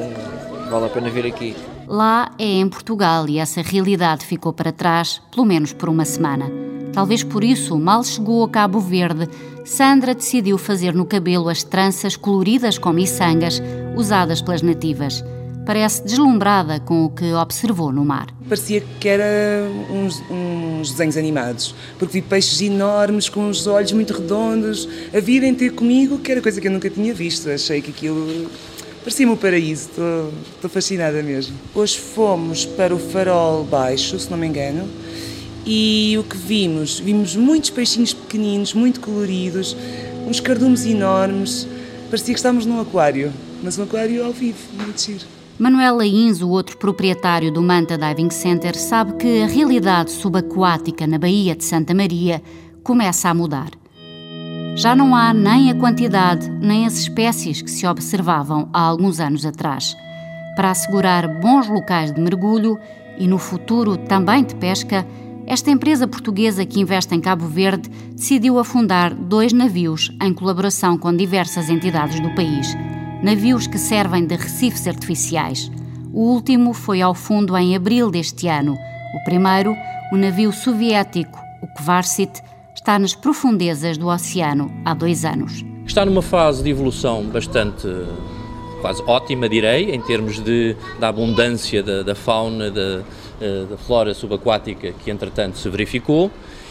vale 0.70 0.86
a 0.86 0.88
pena 0.88 1.10
vir 1.10 1.26
aqui. 1.26 1.56
Lá 1.88 2.32
é 2.38 2.44
em 2.44 2.68
Portugal 2.68 3.28
e 3.28 3.38
essa 3.38 3.62
realidade 3.62 4.24
ficou 4.24 4.52
para 4.52 4.72
trás, 4.72 5.20
pelo 5.30 5.46
menos 5.46 5.72
por 5.72 5.88
uma 5.88 6.04
semana. 6.04 6.50
Talvez 6.96 7.22
por 7.22 7.44
isso, 7.44 7.78
mal 7.78 8.02
chegou 8.02 8.42
a 8.42 8.48
Cabo 8.48 8.80
Verde, 8.80 9.28
Sandra 9.66 10.14
decidiu 10.14 10.56
fazer 10.56 10.94
no 10.94 11.04
cabelo 11.04 11.50
as 11.50 11.62
tranças 11.62 12.16
coloridas 12.16 12.78
com 12.78 12.90
miçangas 12.90 13.60
usadas 13.94 14.40
pelas 14.40 14.62
nativas. 14.62 15.22
Parece 15.66 16.02
deslumbrada 16.02 16.80
com 16.80 17.04
o 17.04 17.10
que 17.10 17.34
observou 17.34 17.92
no 17.92 18.02
mar. 18.02 18.28
Parecia 18.48 18.82
que 18.98 19.06
era 19.06 19.68
uns, 19.90 20.22
uns 20.30 20.92
desenhos 20.92 21.18
animados, 21.18 21.74
porque 21.98 22.14
vi 22.14 22.22
peixes 22.26 22.62
enormes 22.62 23.28
com 23.28 23.50
os 23.50 23.66
olhos 23.66 23.92
muito 23.92 24.14
redondos 24.14 24.88
a 25.14 25.20
virem 25.20 25.54
ter 25.54 25.74
comigo, 25.74 26.18
que 26.18 26.32
era 26.32 26.40
coisa 26.40 26.62
que 26.62 26.66
eu 26.66 26.72
nunca 26.72 26.88
tinha 26.88 27.12
visto. 27.12 27.50
Achei 27.50 27.82
que 27.82 27.90
aquilo 27.90 28.50
Parecia-me 29.02 29.34
o 29.34 29.36
paraíso, 29.36 29.90
estou 30.54 30.70
fascinada 30.70 31.22
mesmo. 31.22 31.54
Hoje 31.74 31.98
fomos 31.98 32.64
para 32.64 32.94
o 32.94 32.98
Farol 32.98 33.64
Baixo, 33.64 34.18
se 34.18 34.30
não 34.30 34.38
me 34.38 34.46
engano, 34.46 34.88
e 35.66 36.16
o 36.18 36.22
que 36.22 36.36
vimos? 36.36 37.00
Vimos 37.00 37.34
muitos 37.34 37.70
peixinhos 37.70 38.14
pequeninos, 38.14 38.72
muito 38.72 39.00
coloridos, 39.00 39.76
uns 40.26 40.38
cardumes 40.38 40.86
enormes, 40.86 41.66
parecia 42.08 42.32
que 42.32 42.38
estávamos 42.38 42.64
num 42.64 42.80
aquário, 42.80 43.32
mas 43.62 43.76
um 43.78 43.82
aquário 43.82 44.24
ao 44.24 44.32
vivo, 44.32 44.58
muito 44.80 45.00
giro. 45.00 45.26
Manuel 45.58 45.96
Lains, 45.96 46.42
o 46.42 46.50
outro 46.50 46.76
proprietário 46.76 47.50
do 47.50 47.62
Manta 47.62 47.96
Diving 47.98 48.30
Center, 48.30 48.76
sabe 48.76 49.14
que 49.14 49.42
a 49.42 49.46
realidade 49.46 50.12
subaquática 50.12 51.06
na 51.06 51.18
Baía 51.18 51.56
de 51.56 51.64
Santa 51.64 51.94
Maria 51.94 52.42
começa 52.82 53.28
a 53.28 53.34
mudar. 53.34 53.70
Já 54.76 54.94
não 54.94 55.16
há 55.16 55.32
nem 55.32 55.70
a 55.70 55.74
quantidade 55.74 56.50
nem 56.60 56.84
as 56.84 56.98
espécies 56.98 57.62
que 57.62 57.70
se 57.70 57.86
observavam 57.86 58.68
há 58.72 58.80
alguns 58.80 59.18
anos 59.18 59.46
atrás. 59.46 59.96
Para 60.54 60.70
assegurar 60.70 61.26
bons 61.40 61.66
locais 61.66 62.12
de 62.12 62.20
mergulho 62.20 62.78
e 63.18 63.26
no 63.26 63.38
futuro 63.38 63.96
também 63.96 64.44
de 64.44 64.54
pesca, 64.54 65.06
esta 65.46 65.70
empresa 65.70 66.06
portuguesa 66.06 66.66
que 66.66 66.80
investe 66.80 67.14
em 67.14 67.20
Cabo 67.20 67.46
Verde 67.46 67.88
decidiu 68.12 68.58
afundar 68.58 69.14
dois 69.14 69.52
navios 69.52 70.10
em 70.20 70.34
colaboração 70.34 70.98
com 70.98 71.14
diversas 71.14 71.70
entidades 71.70 72.18
do 72.20 72.34
país 72.34 72.74
navios 73.22 73.66
que 73.66 73.78
servem 73.78 74.26
de 74.26 74.36
recifes 74.36 74.86
artificiais. 74.86 75.70
O 76.12 76.20
último 76.20 76.72
foi 76.72 77.00
ao 77.02 77.14
fundo 77.14 77.56
em 77.56 77.74
abril 77.74 78.10
deste 78.10 78.46
ano. 78.46 78.74
O 79.14 79.24
primeiro, 79.24 79.74
o 80.12 80.16
navio 80.16 80.52
soviético, 80.52 81.38
o 81.62 81.66
Kvarsit, 81.74 82.40
está 82.74 82.98
nas 82.98 83.14
profundezas 83.14 83.98
do 83.98 84.08
oceano 84.08 84.70
há 84.84 84.94
dois 84.94 85.24
anos. 85.24 85.64
Está 85.86 86.04
numa 86.04 86.22
fase 86.22 86.62
de 86.62 86.70
evolução 86.70 87.24
bastante 87.24 87.88
quase 88.80 89.02
ótima, 89.06 89.48
direi, 89.48 89.90
em 89.90 90.00
termos 90.00 90.38
de, 90.38 90.76
da 90.98 91.08
abundância 91.08 91.82
da, 91.82 92.02
da 92.02 92.14
fauna, 92.14 92.70
da, 92.70 93.02
eh, 93.40 93.64
da 93.68 93.76
flora 93.76 94.14
subaquática 94.14 94.92
que 94.92 95.10
entretanto 95.10 95.58
se 95.58 95.68
verificou, 95.68 96.30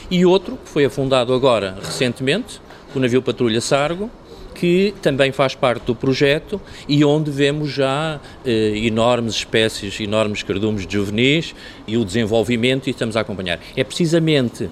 e 0.09 0.25
outro 0.25 0.57
que 0.57 0.69
foi 0.69 0.85
afundado 0.85 1.33
agora 1.33 1.77
recentemente, 1.81 2.61
o 2.95 2.99
navio 2.99 3.21
Patrulha 3.21 3.59
Sargo, 3.59 4.09
que 4.53 4.93
também 5.01 5.31
faz 5.31 5.53
parte 5.53 5.83
do 5.85 5.93
projeto 5.93 6.59
e 6.87 7.03
onde 7.03 7.29
vemos 7.29 7.71
já 7.71 8.19
eh, 8.45 8.73
enormes 8.77 9.35
espécies, 9.35 9.99
enormes 9.99 10.41
cardumes 10.43 10.87
de 10.87 10.93
juvenis 10.93 11.53
e 11.85 11.97
o 11.97 12.05
desenvolvimento 12.05 12.87
e 12.87 12.91
estamos 12.91 13.17
a 13.17 13.21
acompanhar. 13.21 13.59
É 13.75 13.83
precisamente 13.83 14.69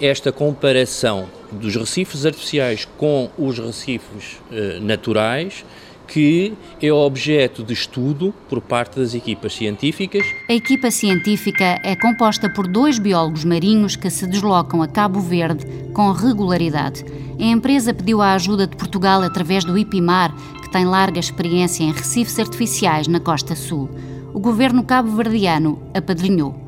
esta 0.00 0.32
comparação 0.32 1.28
dos 1.50 1.74
recifes 1.74 2.24
artificiais 2.24 2.86
com 2.96 3.28
os 3.36 3.58
recifes 3.58 4.40
eh, 4.52 4.78
naturais 4.80 5.64
que 6.06 6.54
é 6.80 6.92
objeto 6.92 7.62
de 7.62 7.72
estudo 7.72 8.34
por 8.48 8.60
parte 8.60 8.98
das 8.98 9.14
equipas 9.14 9.54
científicas. 9.54 10.24
A 10.48 10.52
equipa 10.52 10.90
científica 10.90 11.80
é 11.82 11.96
composta 11.96 12.48
por 12.48 12.66
dois 12.66 12.98
biólogos 12.98 13.44
marinhos 13.44 13.96
que 13.96 14.10
se 14.10 14.26
deslocam 14.26 14.82
a 14.82 14.88
Cabo 14.88 15.20
Verde 15.20 15.66
com 15.92 16.10
regularidade. 16.12 17.04
A 17.38 17.44
empresa 17.44 17.92
pediu 17.92 18.22
a 18.22 18.34
ajuda 18.34 18.66
de 18.66 18.76
Portugal 18.76 19.22
através 19.22 19.64
do 19.64 19.76
IPIMAR, 19.76 20.34
que 20.62 20.70
tem 20.70 20.84
larga 20.84 21.18
experiência 21.18 21.82
em 21.82 21.92
recifes 21.92 22.38
artificiais 22.38 23.08
na 23.08 23.20
costa 23.20 23.56
sul. 23.56 23.90
O 24.32 24.40
governo 24.40 24.82
cabo-verdiano 24.82 25.80
apadrinhou. 25.94 26.58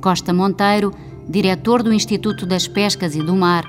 Costa 0.00 0.32
Monteiro, 0.32 0.92
diretor 1.28 1.82
do 1.82 1.92
Instituto 1.92 2.44
das 2.44 2.68
Pescas 2.68 3.16
e 3.16 3.22
do 3.22 3.34
Mar, 3.34 3.64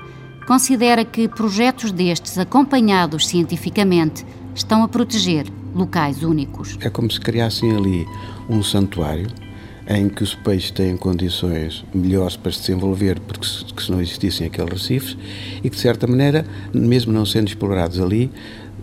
considera 0.46 1.04
que 1.04 1.28
projetos 1.28 1.90
destes, 1.90 2.38
acompanhados 2.38 3.26
cientificamente, 3.26 4.24
estão 4.56 4.82
a 4.82 4.88
proteger 4.88 5.46
locais 5.74 6.22
únicos. 6.22 6.78
É 6.80 6.88
como 6.88 7.10
se 7.10 7.20
criassem 7.20 7.76
ali 7.76 8.06
um 8.48 8.62
santuário 8.62 9.28
em 9.88 10.08
que 10.08 10.24
os 10.24 10.34
peixes 10.34 10.72
têm 10.72 10.96
condições 10.96 11.84
melhores 11.94 12.36
para 12.36 12.50
se 12.50 12.60
desenvolver, 12.60 13.20
porque 13.20 13.46
se, 13.46 13.64
se 13.78 13.92
não 13.92 14.00
existissem 14.00 14.46
aqueles 14.46 14.72
recifes, 14.72 15.16
e 15.62 15.70
que 15.70 15.76
de 15.76 15.82
certa 15.82 16.06
maneira, 16.08 16.44
mesmo 16.74 17.12
não 17.12 17.24
sendo 17.24 17.46
explorados 17.48 18.00
ali, 18.00 18.32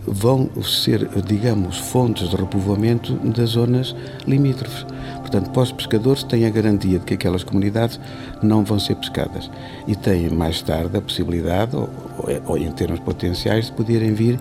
vão 0.06 0.48
ser, 0.62 1.08
digamos, 1.26 1.78
fontes 1.78 2.30
de 2.30 2.36
repovoamento 2.36 3.14
das 3.14 3.50
zonas 3.50 3.94
limítrofes. 4.26 4.86
Portanto, 5.18 5.50
para 5.50 5.62
os 5.62 5.72
pescadores 5.72 6.22
têm 6.22 6.46
a 6.46 6.50
garantia 6.50 6.98
de 6.98 7.04
que 7.04 7.14
aquelas 7.14 7.42
comunidades 7.42 7.98
não 8.42 8.64
vão 8.64 8.78
ser 8.78 8.94
pescadas 8.96 9.50
e 9.86 9.96
têm 9.96 10.30
mais 10.30 10.62
tarde 10.62 10.96
a 10.96 11.00
possibilidade, 11.00 11.74
ou, 11.74 11.90
ou 12.46 12.58
em 12.58 12.70
termos 12.72 13.00
potenciais, 13.00 13.66
de 13.66 13.72
poderem 13.72 14.14
vir 14.14 14.38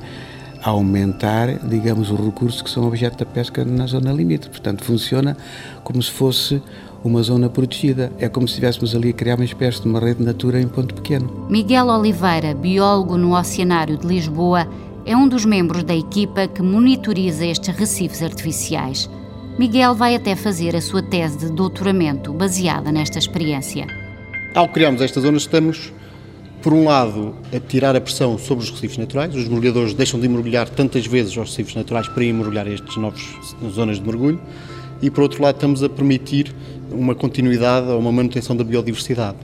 aumentar, 0.63 1.60
digamos, 1.67 2.10
os 2.10 2.20
recursos 2.20 2.62
que 2.62 2.70
são 2.70 2.88
objeto 2.88 3.17
da 3.17 3.25
pesca 3.25 3.65
na 3.65 3.86
zona 3.86 4.12
limite. 4.13 4.50
Portanto, 4.50 4.84
funciona 4.84 5.36
como 5.84 6.01
se 6.01 6.12
fosse 6.12 6.62
uma 7.03 7.22
zona 7.22 7.50
protegida. 7.50 8.12
É 8.17 8.29
como 8.29 8.48
se 8.48 8.53
estivéssemos 8.53 8.96
ali 8.96 9.10
a 9.10 9.13
criar 9.13 9.36
uma 9.36 9.46
espécie 9.46 9.82
de 9.82 9.88
uma 9.88 10.00
rede 10.00 10.20
de 10.20 10.25
natura 10.25 10.62
em 10.62 10.67
ponto 10.67 10.96
pequeno. 10.96 11.48
Miguel 11.50 11.88
Oliveira, 11.88 12.53
biólogo 12.53 13.17
no 13.17 13.38
Oceanário 13.38 13.98
de 13.98 14.08
Lisboa, 14.08 14.67
é 15.05 15.15
um 15.15 15.27
dos 15.27 15.43
membros 15.43 15.84
da 15.84 15.96
equipa 15.96 16.48
que 16.48 16.62
monitoriza 16.62 17.46
estes 17.46 17.75
recifes 17.75 18.24
artificiais. 18.24 19.10
Miguel 19.60 19.93
vai 19.93 20.15
até 20.15 20.36
fazer 20.36 20.75
a 20.75 20.82
sua 20.82 21.03
tese 21.03 21.38
de 21.38 21.51
doutoramento 21.51 22.34
baseada 22.34 22.91
nesta 22.91 23.20
experiência. 23.20 23.86
Ao 24.55 24.70
criarmos 24.70 25.01
estas 25.01 25.24
zonas, 25.24 25.43
estamos 25.43 25.91
por 26.63 26.72
um 26.72 26.86
lado, 26.86 27.36
a 27.53 27.60
tirar 27.60 27.93
a 27.93 28.00
pressão 28.00 28.38
sobre 28.38 28.63
os 28.63 28.72
recifes 28.72 28.98
naturais. 28.98 29.36
Os 29.36 29.50
mergulhadores 29.50 29.93
deixam 29.93 30.17
de 30.17 30.29
mergulhar 30.29 30.70
tantas 30.70 31.05
vezes 31.05 31.38
aos 31.38 31.50
recifes 31.50 31.75
naturais 31.75 32.08
para 32.08 32.24
ir 32.24 32.32
mergulhar 32.32 32.65
estes 32.67 32.96
novos 32.96 33.36
zonas 33.70 34.00
de 34.00 34.08
mergulho. 34.08 34.39
E 35.01 35.12
por 35.12 35.24
outro 35.24 35.43
lado, 35.43 35.55
estamos 35.55 35.84
a 35.84 35.89
permitir 35.89 36.55
uma 36.89 37.13
continuidade 37.13 37.89
ou 37.89 38.00
uma 38.00 38.13
manutenção 38.13 38.55
da 38.55 38.63
biodiversidade. 38.63 39.38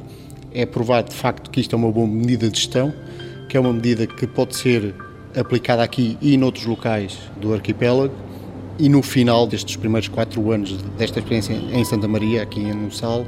É 0.54 0.66
provado 0.66 1.10
de 1.10 1.16
facto 1.16 1.52
que 1.52 1.60
isto 1.60 1.76
é 1.76 1.78
uma 1.78 1.92
boa 1.92 2.08
medida 2.08 2.50
de 2.50 2.58
gestão, 2.58 2.94
que 3.50 3.58
é 3.58 3.60
uma 3.60 3.74
medida 3.74 4.08
que 4.08 4.26
pode 4.26 4.56
ser 4.56 4.96
aplicada 5.38 5.84
aqui 5.84 6.18
e 6.22 6.38
noutros 6.38 6.66
locais 6.66 7.18
do 7.42 7.54
arquipélago. 7.54 8.14
E 8.80 8.88
no 8.88 9.02
final 9.04 9.46
destes 9.46 9.76
primeiros 9.76 10.08
quatro 10.08 10.50
anos 10.54 10.82
desta 10.98 11.20
experiência 11.20 11.52
em 11.54 11.84
Santa 11.84 12.08
Maria, 12.08 12.44
aqui 12.44 12.62
em 12.62 12.74
Nussal, 12.74 13.26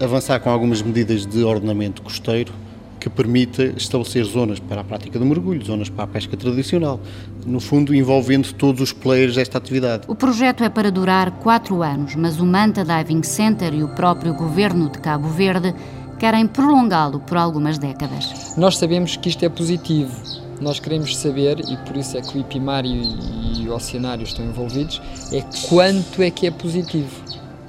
avançar 0.00 0.40
com 0.40 0.48
algumas 0.48 0.80
medidas 0.80 1.26
de 1.26 1.44
ordenamento 1.44 2.00
costeiro 2.00 2.63
que 3.04 3.10
permita 3.10 3.64
estabelecer 3.76 4.24
zonas 4.24 4.58
para 4.58 4.80
a 4.80 4.84
prática 4.84 5.18
do 5.18 5.26
mergulho, 5.26 5.62
zonas 5.62 5.90
para 5.90 6.04
a 6.04 6.06
pesca 6.06 6.38
tradicional, 6.38 6.98
no 7.44 7.60
fundo 7.60 7.94
envolvendo 7.94 8.50
todos 8.54 8.80
os 8.80 8.92
players 8.94 9.34
desta 9.34 9.58
atividade. 9.58 10.04
O 10.08 10.14
projeto 10.14 10.64
é 10.64 10.70
para 10.70 10.90
durar 10.90 11.30
quatro 11.32 11.82
anos, 11.82 12.14
mas 12.14 12.40
o 12.40 12.46
Manta 12.46 12.82
Diving 12.82 13.22
Center 13.22 13.74
e 13.74 13.82
o 13.82 13.88
próprio 13.88 14.32
governo 14.32 14.88
de 14.88 14.98
Cabo 15.00 15.28
Verde 15.28 15.74
querem 16.18 16.46
prolongá-lo 16.46 17.20
por 17.20 17.36
algumas 17.36 17.76
décadas. 17.76 18.56
Nós 18.56 18.78
sabemos 18.78 19.16
que 19.18 19.28
isto 19.28 19.44
é 19.44 19.50
positivo. 19.50 20.10
Nós 20.58 20.80
queremos 20.80 21.14
saber, 21.14 21.60
e 21.60 21.76
por 21.84 21.98
isso 21.98 22.16
é 22.16 22.22
que 22.22 22.38
o 22.38 22.40
IPIMAR 22.40 22.86
e, 22.86 23.60
e 23.60 23.68
o 23.68 23.74
Oceanário 23.74 24.24
estão 24.24 24.42
envolvidos, 24.42 25.02
é 25.30 25.44
quanto 25.68 26.22
é 26.22 26.30
que 26.30 26.46
é 26.46 26.50
positivo. 26.50 27.14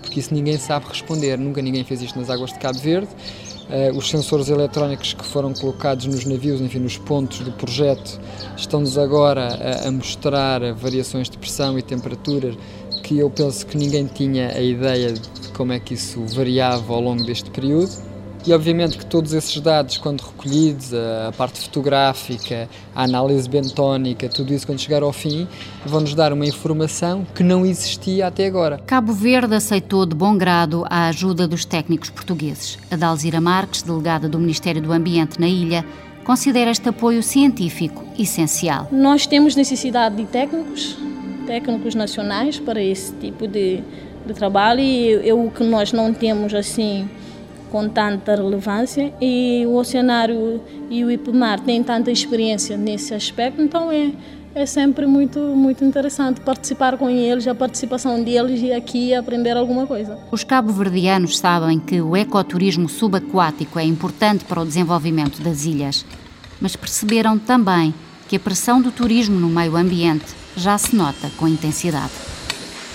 Porque 0.01 0.17
isso 0.17 0.33
ninguém 0.33 0.57
sabe 0.57 0.85
responder. 0.87 1.37
Nunca 1.37 1.61
ninguém 1.61 1.83
fez 1.83 2.01
isto 2.01 2.17
nas 2.17 2.29
águas 2.29 2.53
de 2.53 2.59
Cabo 2.59 2.79
Verde 2.79 3.09
os 3.95 4.09
sensores 4.09 4.49
eletrónicos 4.49 5.13
que 5.13 5.25
foram 5.25 5.53
colocados 5.53 6.05
nos 6.05 6.25
navios, 6.25 6.61
enfim, 6.61 6.79
nos 6.79 6.97
pontos 6.97 7.39
do 7.39 7.51
projeto, 7.51 8.19
estão-nos 8.55 8.97
agora 8.97 9.47
a, 9.47 9.87
a, 9.87 9.91
mostrar 9.91 10.73
variações 10.73 11.29
de 11.29 11.37
pressão 11.37 11.77
e 11.77 11.81
temperatura 11.81 12.55
que 13.03 13.17
eu 13.17 13.29
penso 13.29 13.65
que 13.65 13.77
ninguém 13.77 14.05
tinha 14.05 14.49
a 14.49 14.61
ideia 14.61 15.13
de 15.13 15.49
como 15.55 15.73
é 15.73 15.79
que 15.79 15.93
isso 15.93 16.23
variava 16.27 16.93
ao 16.93 17.01
longo 17.01 17.23
deste 17.23 17.49
período. 17.49 17.91
E 18.47 18.53
obviamente 18.53 18.95
que 18.95 19.05
todos 19.05 19.33
esses 19.33 19.59
dados, 19.59 19.97
quando 19.97 20.21
recolhidos, 20.21 20.93
a 20.93 21.31
parte 21.35 21.59
fotográfica, 21.61 22.69
a 22.93 23.03
análise 23.03 23.49
bentónica, 23.49 24.29
tudo 24.29 24.53
isso 24.53 24.67
quando 24.67 24.79
chegar 24.79 25.01
ao 25.01 25.11
fim, 25.11 25.47
vão-nos 25.83 26.13
dar 26.13 26.31
uma 26.31 26.45
informação 26.45 27.25
que 27.33 27.41
não 27.41 27.65
existia 27.65 28.27
até 28.27 28.45
agora. 28.45 28.79
Cabo 28.85 29.13
Verde 29.13 29.55
aceitou 29.55 30.05
de 30.05 30.13
bom 30.13 30.37
grado 30.37 30.85
a 30.91 31.07
ajuda 31.07 31.47
dos 31.47 31.65
técnicos 31.65 32.11
portugueses. 32.11 32.77
A 32.91 32.95
Dalzira 32.95 33.41
Marques, 33.41 33.81
delegada 33.81 34.29
do 34.29 34.37
Ministério 34.37 34.79
do 34.79 34.93
Ambiente 34.93 35.41
na 35.41 35.47
ilha, 35.47 35.83
considera 36.23 36.69
este 36.69 36.87
apoio 36.87 37.23
científico 37.23 38.03
essencial. 38.19 38.87
Nós 38.91 39.25
temos 39.25 39.55
necessidade 39.55 40.17
de 40.17 40.25
técnicos, 40.25 40.95
técnicos 41.47 41.95
nacionais 41.95 42.59
para 42.59 42.79
esse 42.79 43.11
tipo 43.13 43.47
de, 43.47 43.81
de 44.23 44.33
trabalho 44.35 44.81
e 44.81 45.33
o 45.33 45.49
que 45.49 45.63
nós 45.63 45.91
não 45.91 46.13
temos 46.13 46.53
assim 46.53 47.09
com 47.75 47.89
tanta 47.89 48.33
relevância 48.33 49.13
e 49.19 49.65
o 49.67 49.75
Oceanário 49.75 50.61
e 50.89 51.03
o 51.03 51.11
IPMAR 51.11 51.59
têm 51.59 51.83
tanta 51.83 52.09
experiência 52.09 52.77
nesse 52.77 53.13
aspecto, 53.13 53.61
então 53.61 53.91
é, 53.91 54.13
é 54.55 54.65
sempre 54.65 55.05
muito, 55.05 55.39
muito 55.39 55.83
interessante 55.83 56.39
participar 56.39 56.97
com 56.97 57.09
eles, 57.09 57.45
a 57.45 57.53
participação 57.53 58.23
deles 58.23 58.61
e 58.61 58.71
aqui 58.71 59.13
aprender 59.13 59.57
alguma 59.57 59.85
coisa. 59.85 60.17
Os 60.31 60.41
cabo-verdianos 60.41 61.37
sabem 61.37 61.77
que 61.77 61.99
o 61.99 62.15
ecoturismo 62.15 62.87
subaquático 62.87 63.77
é 63.77 63.83
importante 63.83 64.45
para 64.45 64.61
o 64.61 64.65
desenvolvimento 64.65 65.41
das 65.41 65.65
ilhas, 65.65 66.05
mas 66.61 66.77
perceberam 66.77 67.37
também 67.37 67.93
que 68.29 68.37
a 68.37 68.39
pressão 68.39 68.81
do 68.81 68.89
turismo 68.89 69.37
no 69.37 69.49
meio 69.49 69.75
ambiente 69.75 70.33
já 70.55 70.77
se 70.77 70.95
nota 70.95 71.29
com 71.35 71.45
intensidade. 71.45 72.13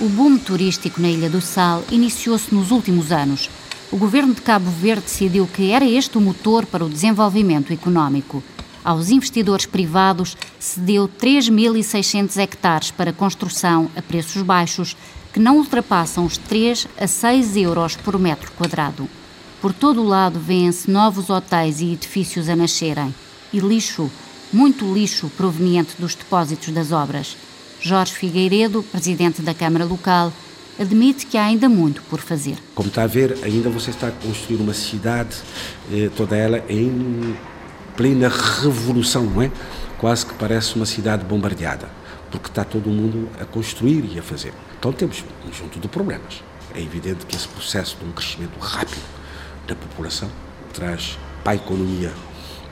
O 0.00 0.08
boom 0.08 0.38
turístico 0.38 1.02
na 1.02 1.10
Ilha 1.10 1.28
do 1.28 1.42
Sal 1.42 1.84
iniciou-se 1.90 2.54
nos 2.54 2.70
últimos 2.70 3.12
anos. 3.12 3.50
O 3.92 3.96
governo 3.96 4.32
de 4.32 4.40
Cabo 4.40 4.70
Verde 4.70 5.02
decidiu 5.02 5.48
que 5.48 5.72
era 5.72 5.84
este 5.84 6.16
o 6.16 6.20
motor 6.20 6.64
para 6.64 6.84
o 6.84 6.88
desenvolvimento 6.88 7.72
económico. 7.72 8.40
Aos 8.84 9.10
investidores 9.10 9.66
privados 9.66 10.36
cedeu 10.60 11.08
3.600 11.08 12.36
hectares 12.36 12.92
para 12.92 13.12
construção 13.12 13.90
a 13.96 14.00
preços 14.00 14.42
baixos, 14.42 14.96
que 15.32 15.40
não 15.40 15.56
ultrapassam 15.56 16.24
os 16.24 16.38
3 16.38 16.86
a 17.00 17.08
6 17.08 17.56
euros 17.56 17.96
por 17.96 18.16
metro 18.16 18.52
quadrado. 18.52 19.08
Por 19.60 19.72
todo 19.72 20.00
o 20.00 20.06
lado 20.06 20.38
vêem-se 20.38 20.88
novos 20.88 21.28
hotéis 21.28 21.80
e 21.80 21.92
edifícios 21.92 22.48
a 22.48 22.54
nascerem. 22.54 23.12
E 23.52 23.58
lixo, 23.58 24.08
muito 24.52 24.94
lixo 24.94 25.28
proveniente 25.36 25.96
dos 25.98 26.14
depósitos 26.14 26.72
das 26.72 26.92
obras. 26.92 27.36
Jorge 27.80 28.12
Figueiredo, 28.12 28.84
presidente 28.84 29.42
da 29.42 29.52
Câmara 29.52 29.84
Local, 29.84 30.32
admite 30.80 31.26
que 31.26 31.36
há 31.36 31.44
ainda 31.44 31.68
muito 31.68 32.02
por 32.04 32.20
fazer. 32.20 32.56
Como 32.74 32.88
está 32.88 33.02
a 33.02 33.06
ver, 33.06 33.36
ainda 33.42 33.68
você 33.68 33.90
está 33.90 34.08
a 34.08 34.10
construir 34.10 34.56
uma 34.56 34.72
cidade, 34.72 35.36
eh, 35.92 36.08
toda 36.16 36.34
ela 36.34 36.64
em 36.70 37.36
plena 37.94 38.28
revolução, 38.28 39.24
não 39.24 39.42
é? 39.42 39.50
Quase 39.98 40.24
que 40.24 40.32
parece 40.34 40.74
uma 40.76 40.86
cidade 40.86 41.22
bombardeada, 41.22 41.90
porque 42.30 42.48
está 42.48 42.64
todo 42.64 42.88
mundo 42.88 43.28
a 43.38 43.44
construir 43.44 44.10
e 44.10 44.18
a 44.18 44.22
fazer. 44.22 44.54
Então 44.78 44.90
temos 44.90 45.22
um 45.22 45.48
conjunto 45.48 45.78
de 45.78 45.86
problemas. 45.86 46.42
É 46.74 46.80
evidente 46.80 47.26
que 47.26 47.36
esse 47.36 47.48
processo 47.48 47.98
de 47.98 48.06
um 48.06 48.12
crescimento 48.12 48.58
rápido 48.58 49.04
da 49.68 49.74
população 49.74 50.30
traz 50.72 51.18
para 51.44 51.52
a 51.52 51.56
economia 51.56 52.10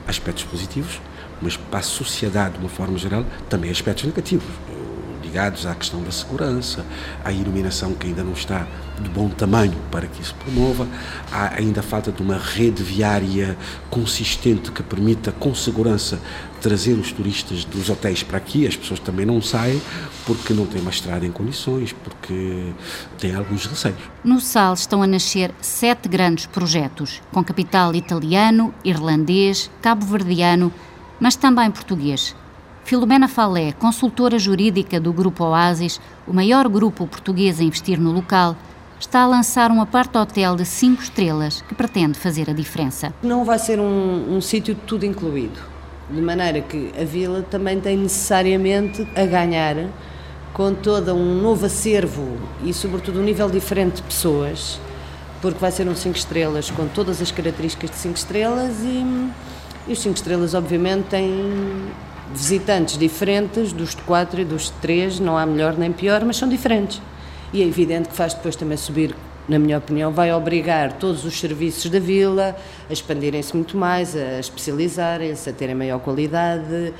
aspectos 0.07 0.45
positivos, 0.45 0.99
mas 1.39 1.55
para 1.55 1.79
a 1.79 1.83
sociedade, 1.83 2.55
de 2.55 2.59
uma 2.59 2.69
forma 2.69 2.97
geral, 2.97 3.23
também 3.47 3.69
aspectos 3.69 4.05
negativos 4.05 4.49
ligados 5.29 5.67
à 5.67 5.75
questão 5.75 6.01
da 6.01 6.11
segurança, 6.11 6.83
à 7.23 7.31
iluminação 7.31 7.93
que 7.93 8.07
ainda 8.07 8.23
não 8.23 8.33
está 8.33 8.65
de 8.99 9.07
bom 9.09 9.29
tamanho 9.29 9.77
para 9.91 10.07
que 10.07 10.21
isso 10.21 10.33
promova, 10.35 10.87
há 11.31 11.55
ainda 11.55 11.83
falta 11.83 12.11
de 12.11 12.21
uma 12.21 12.37
rede 12.37 12.81
viária 12.81 13.55
consistente 13.89 14.71
que 14.71 14.81
permita 14.81 15.31
com 15.31 15.53
segurança 15.53 16.19
trazer 16.59 16.93
os 16.93 17.11
turistas 17.11 17.63
dos 17.63 17.89
hotéis 17.89 18.23
para 18.23 18.37
aqui, 18.37 18.67
as 18.67 18.75
pessoas 18.75 18.99
também 18.99 19.25
não 19.25 19.41
saem 19.41 19.79
porque 20.25 20.53
não 20.53 20.65
têm 20.65 20.81
uma 20.81 20.91
estrada 20.91 21.25
em 21.25 21.31
condições, 21.31 21.93
porque 21.93 22.73
têm 23.17 23.33
alguns 23.33 23.65
receios. 23.65 23.97
No 24.23 24.41
Sal 24.41 24.73
estão 24.73 25.01
a 25.01 25.07
nascer 25.07 25.53
sete 25.61 26.09
grandes 26.09 26.47
projetos, 26.47 27.21
com 27.31 27.43
capital 27.43 27.95
italiano, 27.95 28.73
irlandês, 28.83 29.71
cabo-verdiano, 29.81 30.73
mas 31.19 31.35
também 31.35 31.71
português. 31.71 32.35
Filomena 32.89 33.27
Falé, 33.27 33.71
consultora 33.73 34.39
jurídica 34.39 34.99
do 34.99 35.13
Grupo 35.13 35.43
Oasis, 35.43 36.01
o 36.27 36.33
maior 36.33 36.67
grupo 36.67 37.05
português 37.05 37.59
a 37.59 37.63
investir 37.63 37.99
no 37.99 38.11
local, 38.11 38.55
está 38.99 39.19
a 39.19 39.27
lançar 39.27 39.69
um 39.69 39.79
apart-hotel 39.79 40.55
de 40.55 40.65
5 40.65 41.03
estrelas 41.03 41.61
que 41.67 41.75
pretende 41.75 42.17
fazer 42.17 42.49
a 42.49 42.53
diferença. 42.53 43.13
Não 43.21 43.45
vai 43.45 43.59
ser 43.59 43.79
um, 43.79 44.35
um 44.35 44.41
sítio 44.41 44.73
de 44.73 44.81
tudo 44.81 45.05
incluído, 45.05 45.59
de 46.09 46.19
maneira 46.19 46.61
que 46.61 46.91
a 46.99 47.05
vila 47.05 47.43
também 47.43 47.79
tem 47.79 47.95
necessariamente 47.95 49.07
a 49.15 49.23
ganhar 49.23 49.75
com 50.51 50.73
todo 50.73 51.13
um 51.13 51.39
novo 51.43 51.67
acervo 51.67 52.39
e, 52.63 52.73
sobretudo, 52.73 53.19
um 53.19 53.23
nível 53.23 53.51
diferente 53.51 53.97
de 53.97 54.01
pessoas, 54.01 54.81
porque 55.43 55.59
vai 55.59 55.71
ser 55.71 55.87
um 55.87 55.95
5 55.95 56.17
estrelas 56.17 56.71
com 56.71 56.87
todas 56.87 57.21
as 57.21 57.29
características 57.29 57.91
de 57.91 57.97
5 57.97 58.15
estrelas 58.15 58.79
e, 58.83 59.29
e 59.87 59.93
os 59.93 60.01
5 60.01 60.15
estrelas, 60.15 60.55
obviamente, 60.55 61.03
têm 61.03 61.39
visitantes 62.33 62.97
diferentes, 62.97 63.73
dos 63.73 63.95
de 63.95 64.01
quatro 64.03 64.39
e 64.39 64.45
dos 64.45 64.65
de 64.65 64.71
três, 64.73 65.19
não 65.19 65.37
há 65.37 65.45
melhor 65.45 65.77
nem 65.77 65.91
pior, 65.91 66.23
mas 66.23 66.37
são 66.37 66.47
diferentes. 66.47 67.01
E 67.51 67.61
é 67.61 67.65
evidente 67.65 68.09
que 68.09 68.15
faz 68.15 68.33
depois 68.33 68.55
também 68.55 68.77
subir, 68.77 69.15
na 69.47 69.57
minha 69.57 69.77
opinião, 69.77 70.11
vai 70.11 70.31
obrigar 70.31 70.93
todos 70.93 71.25
os 71.25 71.39
serviços 71.39 71.89
da 71.89 71.99
vila 71.99 72.55
a 72.89 72.93
expandirem-se 72.93 73.55
muito 73.55 73.75
mais, 73.75 74.15
a 74.15 74.39
especializarem-se, 74.39 75.49
a 75.49 75.53
terem 75.53 75.73
maior 75.73 75.99
qualidade. 75.99 76.93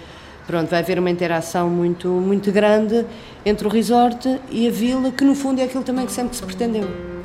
Pronto, 0.48 0.68
vai 0.68 0.80
haver 0.80 0.98
uma 0.98 1.12
interação 1.12 1.70
muito, 1.70 2.08
muito 2.08 2.52
grande 2.52 3.06
entre 3.46 3.68
o 3.68 3.70
resort 3.70 4.40
e 4.50 4.68
a 4.68 4.72
vila, 4.72 5.12
que 5.12 5.24
no 5.24 5.36
fundo 5.36 5.62
é 5.62 5.66
aquilo 5.66 5.84
também 5.84 6.08
que 6.08 6.12
sempre 6.12 6.36
se 6.36 6.42
pretendeu. 6.42 7.19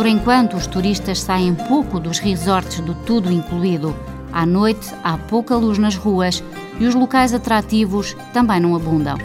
Por 0.00 0.06
enquanto, 0.06 0.56
os 0.56 0.66
turistas 0.66 1.20
saem 1.20 1.54
pouco 1.54 2.00
dos 2.00 2.20
resorts 2.20 2.80
do 2.80 2.94
tudo 2.94 3.30
incluído. 3.30 3.94
À 4.32 4.46
noite, 4.46 4.94
há 5.04 5.18
pouca 5.18 5.54
luz 5.54 5.76
nas 5.76 5.94
ruas 5.94 6.42
e 6.78 6.86
os 6.86 6.94
locais 6.94 7.34
atrativos 7.34 8.16
também 8.32 8.60
não 8.60 8.74
abundam. 8.74 9.18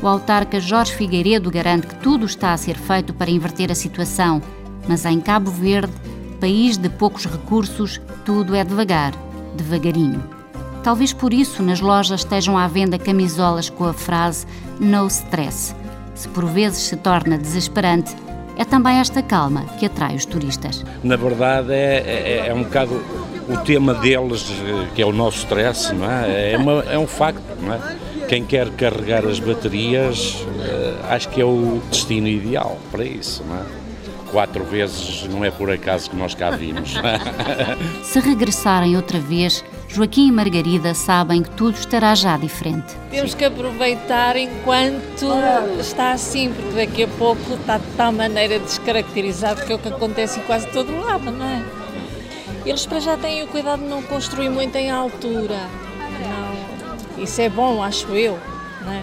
O 0.00 0.08
autarca 0.08 0.58
Jorge 0.58 0.94
Figueiredo 0.94 1.50
garante 1.50 1.86
que 1.86 1.96
tudo 1.96 2.24
está 2.24 2.54
a 2.54 2.56
ser 2.56 2.78
feito 2.78 3.12
para 3.12 3.30
inverter 3.30 3.70
a 3.70 3.74
situação, 3.74 4.40
mas 4.88 5.04
em 5.04 5.20
Cabo 5.20 5.50
Verde, 5.50 5.92
país 6.40 6.78
de 6.78 6.88
poucos 6.88 7.26
recursos, 7.26 8.00
tudo 8.24 8.54
é 8.54 8.64
devagar, 8.64 9.12
devagarinho. 9.54 10.24
Talvez 10.82 11.12
por 11.12 11.34
isso 11.34 11.62
nas 11.62 11.82
lojas 11.82 12.20
estejam 12.20 12.56
à 12.56 12.66
venda 12.66 12.98
camisolas 12.98 13.68
com 13.68 13.84
a 13.84 13.92
frase 13.92 14.46
No 14.80 15.06
Stress. 15.08 15.76
Se 16.14 16.26
por 16.28 16.46
vezes 16.46 16.84
se 16.84 16.96
torna 16.96 17.36
desesperante, 17.36 18.16
é 18.56 18.64
também 18.64 18.98
esta 18.98 19.22
calma 19.22 19.64
que 19.78 19.86
atrai 19.86 20.14
os 20.14 20.24
turistas. 20.24 20.84
Na 21.02 21.16
verdade, 21.16 21.72
é, 21.72 22.44
é, 22.46 22.48
é 22.48 22.54
um 22.54 22.64
bocado 22.64 23.00
o 23.48 23.56
tema 23.58 23.94
deles, 23.94 24.46
que 24.94 25.02
é 25.02 25.06
o 25.06 25.12
nosso 25.12 25.38
stress, 25.38 25.92
não 25.94 26.10
é? 26.10 26.52
É, 26.52 26.58
uma, 26.58 26.82
é 26.84 26.98
um 26.98 27.06
facto, 27.06 27.42
não 27.60 27.74
é? 27.74 27.96
Quem 28.28 28.44
quer 28.44 28.70
carregar 28.70 29.26
as 29.26 29.38
baterias, 29.38 30.46
eh, 30.60 30.94
acho 31.10 31.28
que 31.28 31.40
é 31.40 31.44
o 31.44 31.82
destino 31.90 32.28
ideal 32.28 32.78
para 32.90 33.04
isso, 33.04 33.44
não 33.46 33.56
é? 33.56 33.64
Quatro 34.30 34.64
vezes 34.64 35.28
não 35.28 35.44
é 35.44 35.50
por 35.50 35.70
acaso 35.70 36.08
que 36.08 36.16
nós 36.16 36.34
cá 36.34 36.50
vimos. 36.50 36.94
Se 38.02 38.18
regressarem 38.20 38.96
outra 38.96 39.18
vez, 39.18 39.62
Joaquim 39.92 40.28
e 40.28 40.32
Margarida 40.32 40.94
sabem 40.94 41.42
que 41.42 41.50
tudo 41.50 41.76
estará 41.76 42.14
já 42.14 42.38
diferente. 42.38 42.94
Temos 43.10 43.34
que 43.34 43.44
aproveitar 43.44 44.36
enquanto 44.36 45.26
está 45.78 46.12
assim, 46.12 46.50
porque 46.50 46.86
daqui 46.86 47.02
a 47.04 47.08
pouco 47.08 47.52
está 47.52 47.76
de 47.76 47.86
tal 47.94 48.10
maneira 48.10 48.58
descaracterizado 48.58 49.66
que 49.66 49.70
é 49.70 49.76
o 49.76 49.78
que 49.78 49.88
acontece 49.88 50.40
em 50.40 50.42
quase 50.44 50.66
todo 50.68 50.98
lado, 50.98 51.30
não 51.30 51.44
é? 51.44 51.62
Eles 52.64 52.86
para 52.86 53.00
já 53.00 53.18
têm 53.18 53.42
o 53.42 53.48
cuidado 53.48 53.82
de 53.82 53.88
não 53.88 54.02
construir 54.02 54.48
muito 54.48 54.74
em 54.76 54.90
altura. 54.90 55.58
Não. 55.98 57.22
Isso 57.22 57.42
é 57.42 57.50
bom, 57.50 57.82
acho 57.82 58.08
eu. 58.12 58.38
Não 58.82 58.92
é? 58.92 59.02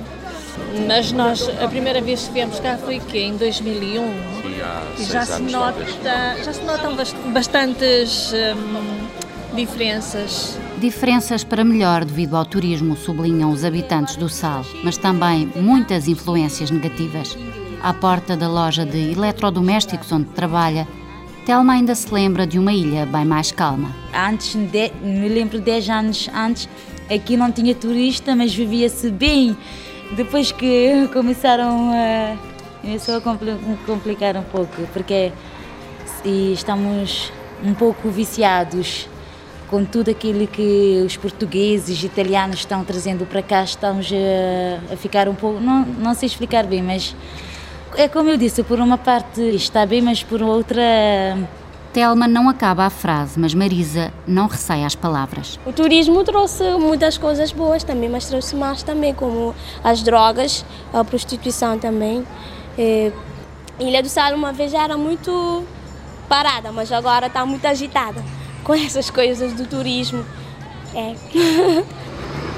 Mas 0.87 1.11
nós, 1.11 1.47
a 1.61 1.67
primeira 1.67 2.01
vez 2.01 2.27
que 2.27 2.33
viemos 2.33 2.59
cá 2.59 2.77
foi 2.77 2.99
que 2.99 3.19
em 3.19 3.37
2001 3.37 4.39
e 4.97 5.03
já 5.03 5.23
se, 5.23 5.41
nota, 5.43 5.85
já 6.43 6.51
se 6.51 6.63
notam 6.63 6.95
bastantes 7.31 8.33
hum, 8.33 9.07
diferenças. 9.55 10.58
Diferenças 10.79 11.43
para 11.43 11.61
melhor 11.61 12.05
devido 12.05 12.37
ao 12.37 12.45
turismo, 12.45 12.95
sublinham 12.95 13.51
os 13.51 13.65
habitantes 13.65 14.15
do 14.15 14.29
Sal, 14.29 14.63
mas 14.81 14.95
também 14.95 15.51
muitas 15.53 16.07
influências 16.07 16.71
negativas. 16.71 17.37
À 17.83 17.93
porta 17.93 18.37
da 18.37 18.47
loja 18.47 18.85
de 18.85 19.11
eletrodomésticos 19.11 20.09
onde 20.09 20.29
trabalha, 20.29 20.87
Telma 21.45 21.73
ainda 21.73 21.93
se 21.93 22.13
lembra 22.13 22.47
de 22.47 22.57
uma 22.57 22.71
ilha 22.71 23.05
bem 23.05 23.25
mais 23.25 23.51
calma. 23.51 23.93
Antes, 24.13 24.55
de, 24.55 24.89
me 25.01 25.27
lembro 25.27 25.59
10 25.59 25.89
anos 25.89 26.29
antes, 26.33 26.69
aqui 27.13 27.35
não 27.35 27.51
tinha 27.51 27.75
turista, 27.75 28.33
mas 28.33 28.55
vivia-se 28.55 29.11
bem. 29.11 29.57
Depois 30.15 30.53
que 30.53 31.09
começaram 31.11 31.91
a, 31.91 32.37
começou 32.81 33.17
a 33.17 33.21
complicar 33.85 34.37
um 34.37 34.43
pouco, 34.43 34.81
porque 34.93 35.33
estamos 36.23 37.33
um 37.65 37.73
pouco 37.73 38.09
viciados 38.09 39.09
com 39.69 39.85
tudo 39.85 40.09
aquilo 40.09 40.47
que 40.47 41.03
os 41.05 41.15
portugueses 41.15 42.01
e 42.01 42.05
italianos 42.05 42.59
estão 42.59 42.83
trazendo 42.83 43.25
para 43.25 43.41
cá, 43.41 43.63
estamos 43.63 44.09
a, 44.11 44.93
a 44.93 44.97
ficar 44.97 45.29
um 45.29 45.35
pouco, 45.35 45.59
não, 45.59 45.85
não 45.85 46.13
sei 46.13 46.27
explicar 46.27 46.65
bem, 46.65 46.81
mas 46.81 47.15
é 47.95 48.07
como 48.07 48.29
eu 48.29 48.37
disse, 48.37 48.63
por 48.63 48.79
uma 48.79 48.97
parte 48.97 49.41
está 49.41 49.85
bem, 49.85 50.01
mas 50.01 50.23
por 50.23 50.41
outra. 50.41 50.81
Telma 51.93 52.27
não 52.27 52.47
acaba 52.47 52.85
a 52.85 52.89
frase, 52.89 53.39
mas 53.39 53.53
Marisa 53.53 54.13
não 54.27 54.47
receia 54.47 54.85
as 54.85 54.93
palavras. 54.93 55.59
O 55.65 55.73
turismo 55.73 56.23
trouxe 56.23 56.63
muitas 56.77 57.17
coisas 57.17 57.51
boas 57.51 57.83
também, 57.83 58.07
mas 58.07 58.27
trouxe 58.27 58.55
mais 58.55 58.83
também, 58.83 59.13
como 59.13 59.55
as 59.83 60.03
drogas, 60.03 60.63
a 60.93 61.03
prostituição 61.03 61.79
também. 61.79 62.23
É, 62.77 63.11
Ilha 63.79 64.03
do 64.03 64.09
Sal 64.09 64.35
uma 64.35 64.53
vez 64.53 64.73
era 64.73 64.97
muito 64.97 65.63
parada, 66.27 66.71
mas 66.71 66.91
agora 66.91 67.25
está 67.25 67.43
muito 67.43 67.65
agitada 67.65 68.23
com 68.63 68.73
essas 68.73 69.09
coisas 69.09 69.53
do 69.53 69.65
turismo. 69.65 70.25
É. 70.93 71.15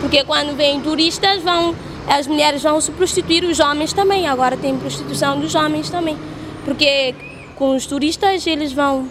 Porque 0.01 0.23
quando 0.23 0.55
vêm 0.55 0.81
turistas, 0.81 1.43
vão, 1.43 1.75
as 2.07 2.25
mulheres 2.25 2.63
vão 2.63 2.81
se 2.81 2.91
prostituir, 2.91 3.43
os 3.43 3.59
homens 3.59 3.93
também. 3.93 4.27
Agora 4.27 4.57
tem 4.57 4.77
prostituição 4.77 5.39
dos 5.39 5.53
homens 5.53 5.89
também. 5.89 6.17
Porque 6.65 7.13
com 7.55 7.75
os 7.75 7.85
turistas 7.85 8.47
eles 8.47 8.73
vão 8.73 9.07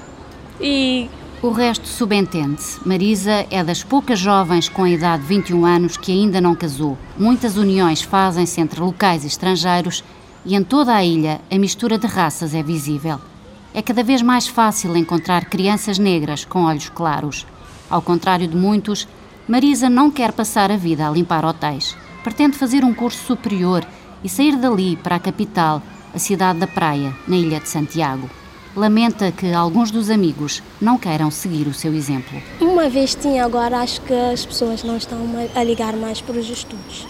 e 0.61 1.09
O 1.43 1.51
resto 1.51 1.89
subentende-se. 1.89 2.87
Marisa 2.87 3.47
é 3.51 3.65
das 3.65 3.83
poucas 3.83 4.19
jovens 4.19 4.69
com 4.69 4.85
a 4.85 4.91
idade 4.91 5.23
de 5.23 5.29
21 5.29 5.65
anos 5.65 5.97
que 5.97 6.13
ainda 6.13 6.41
não 6.41 6.55
casou. 6.55 6.99
Muitas 7.17 7.57
uniões 7.57 8.03
fazem-se 8.03 8.61
entre 8.61 8.81
locais 8.81 9.25
e 9.25 9.29
estrangeiros 9.29 10.05
e 10.45 10.55
em 10.55 10.63
toda 10.63 10.95
a 10.95 11.05
ilha 11.05 11.41
a 11.51 11.59
mistura 11.59 11.97
de 11.97 12.07
raças 12.07 12.55
é 12.55 12.63
visível. 12.63 13.21
É 13.73 13.81
cada 13.81 14.03
vez 14.03 14.21
mais 14.21 14.49
fácil 14.49 14.97
encontrar 14.97 15.45
crianças 15.45 15.99
negras 15.99 16.45
com 16.45 16.65
olhos 16.65 16.89
claros. 16.89 17.47
Ao 17.89 18.03
contrário 18.03 18.49
de 18.49 18.57
muitos, 18.57 19.07
Marisa 19.47 19.89
não 19.89 20.11
quer 20.11 20.33
passar 20.33 20.73
a 20.73 20.77
vida 20.77 21.07
a 21.07 21.11
limpar 21.11 21.45
hotéis. 21.45 21.97
Pretende 22.25 22.59
fazer 22.59 22.85
um 22.85 22.93
curso 22.93 23.25
superior 23.25 23.87
e 24.25 24.29
sair 24.29 24.57
dali 24.57 24.97
para 24.97 25.17
a 25.17 25.21
capital, 25.21 25.83
a 26.13 26.19
cidade 26.19 26.59
da 26.59 26.67
Praia, 26.67 27.15
na 27.29 27.37
ilha 27.37 27.61
de 27.61 27.69
Santiago. 27.69 28.29
Lamenta 28.75 29.33
que 29.33 29.53
alguns 29.53 29.91
dos 29.91 30.11
amigos 30.11 30.63
não 30.81 30.99
queiram 30.99 31.31
seguir 31.31 31.67
o 31.67 31.75
seu 31.75 31.95
exemplo. 31.95 32.41
Uma 32.61 32.89
vez 32.89 33.15
tinha, 33.15 33.45
agora 33.45 33.79
acho 33.79 34.01
que 34.03 34.15
as 34.15 34.45
pessoas 34.45 34.83
não 34.83 34.97
estão 34.97 35.19
a 35.55 35.65
ligar 35.65 35.97
mais 35.97 36.21
para 36.21 36.39
os 36.39 36.49
estudos. 36.49 37.07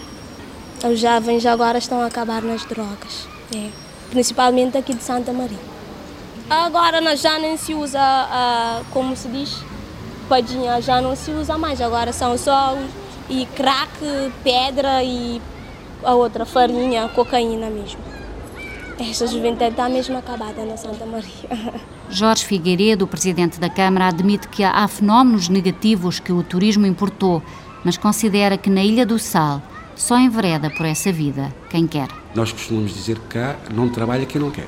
Os 0.83 0.99
jovens 0.99 1.45
agora 1.45 1.77
estão 1.77 2.01
a 2.01 2.07
acabar 2.07 2.41
nas 2.41 2.65
drogas, 2.65 3.27
é. 3.55 3.69
principalmente 4.09 4.77
aqui 4.77 4.95
de 4.95 5.03
Santa 5.03 5.31
Maria. 5.31 5.70
Agora 6.51 7.15
já 7.15 7.39
nem 7.39 7.55
se 7.55 7.73
usa, 7.73 7.97
uh, 7.97 8.85
como 8.91 9.15
se 9.15 9.29
diz, 9.29 9.63
padinha, 10.27 10.81
já 10.81 10.99
não 10.99 11.15
se 11.15 11.31
usa 11.31 11.57
mais. 11.57 11.79
Agora 11.79 12.11
são 12.11 12.37
só 12.37 12.77
e 13.29 13.45
crack, 13.55 13.89
pedra 14.43 15.01
e 15.01 15.41
a 16.03 16.13
outra 16.13 16.45
farinha, 16.45 17.07
cocaína 17.07 17.69
mesmo. 17.69 18.01
Esta 18.99 19.27
juventude 19.27 19.69
está 19.69 19.87
mesmo 19.87 20.17
acabada 20.17 20.65
na 20.65 20.75
Santa 20.75 21.05
Maria. 21.05 21.79
Jorge 22.11 22.43
Figueiredo, 22.43 23.07
presidente 23.07 23.57
da 23.57 23.69
Câmara, 23.69 24.07
admite 24.07 24.49
que 24.49 24.61
há 24.61 24.85
fenómenos 24.89 25.47
negativos 25.47 26.19
que 26.19 26.33
o 26.33 26.43
turismo 26.43 26.85
importou, 26.85 27.41
mas 27.85 27.95
considera 27.95 28.57
que 28.57 28.69
na 28.69 28.83
Ilha 28.83 29.05
do 29.05 29.17
Sal 29.17 29.61
só 29.95 30.19
envereda 30.19 30.69
por 30.69 30.85
essa 30.85 31.13
vida 31.13 31.55
quem 31.69 31.87
quer. 31.87 32.09
Nós 32.35 32.51
costumamos 32.51 32.93
dizer 32.93 33.17
que 33.19 33.39
cá 33.39 33.55
não 33.73 33.87
trabalha 33.87 34.25
quem 34.25 34.41
não 34.41 34.51
quer. 34.51 34.67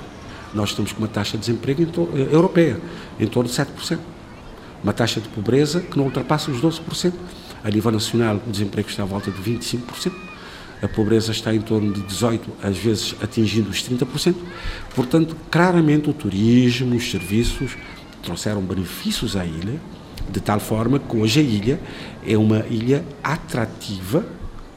Nós 0.54 0.70
estamos 0.70 0.92
com 0.92 1.00
uma 1.00 1.08
taxa 1.08 1.38
de 1.38 1.46
desemprego 1.46 1.84
eh, 2.16 2.28
europeia, 2.32 2.80
em 3.20 3.28
torno 3.28 3.50
de 3.50 3.56
7%. 3.56 4.00
Uma 4.84 4.94
taxa 4.94 5.22
de 5.22 5.30
pobreza 5.30 5.80
que 5.80 5.98
não 5.98 6.06
ultrapassa 6.06 6.52
os 6.52 6.62
12%. 6.62 7.14
A 7.64 7.70
nível 7.70 7.92
nacional, 7.92 8.42
o 8.46 8.52
desemprego 8.52 8.90
está 8.90 9.04
à 9.04 9.06
volta 9.06 9.32
de 9.32 9.42
25%. 9.42 10.12
A 10.82 10.88
pobreza 10.88 11.32
está 11.32 11.56
em 11.56 11.62
torno 11.62 11.94
de 11.94 12.02
18%, 12.02 12.42
às 12.62 12.78
vezes 12.78 13.16
atingindo 13.22 13.70
os 13.70 13.82
30%. 13.82 14.36
Portanto, 14.94 15.36
claramente 15.50 16.10
o 16.10 16.14
turismo, 16.14 16.96
os 16.96 17.10
serviços 17.10 17.78
trouxeram 18.22 18.62
benefícios 18.62 19.38
à 19.38 19.46
ilha, 19.46 19.80
de 20.30 20.42
tal 20.42 20.60
forma 20.60 21.00
que 21.00 21.16
hoje 21.16 21.40
a 21.40 21.44
ilha 21.44 21.80
é 22.26 22.38
uma 22.38 22.66
ilha 22.70 23.06
atrativa, 23.24 24.26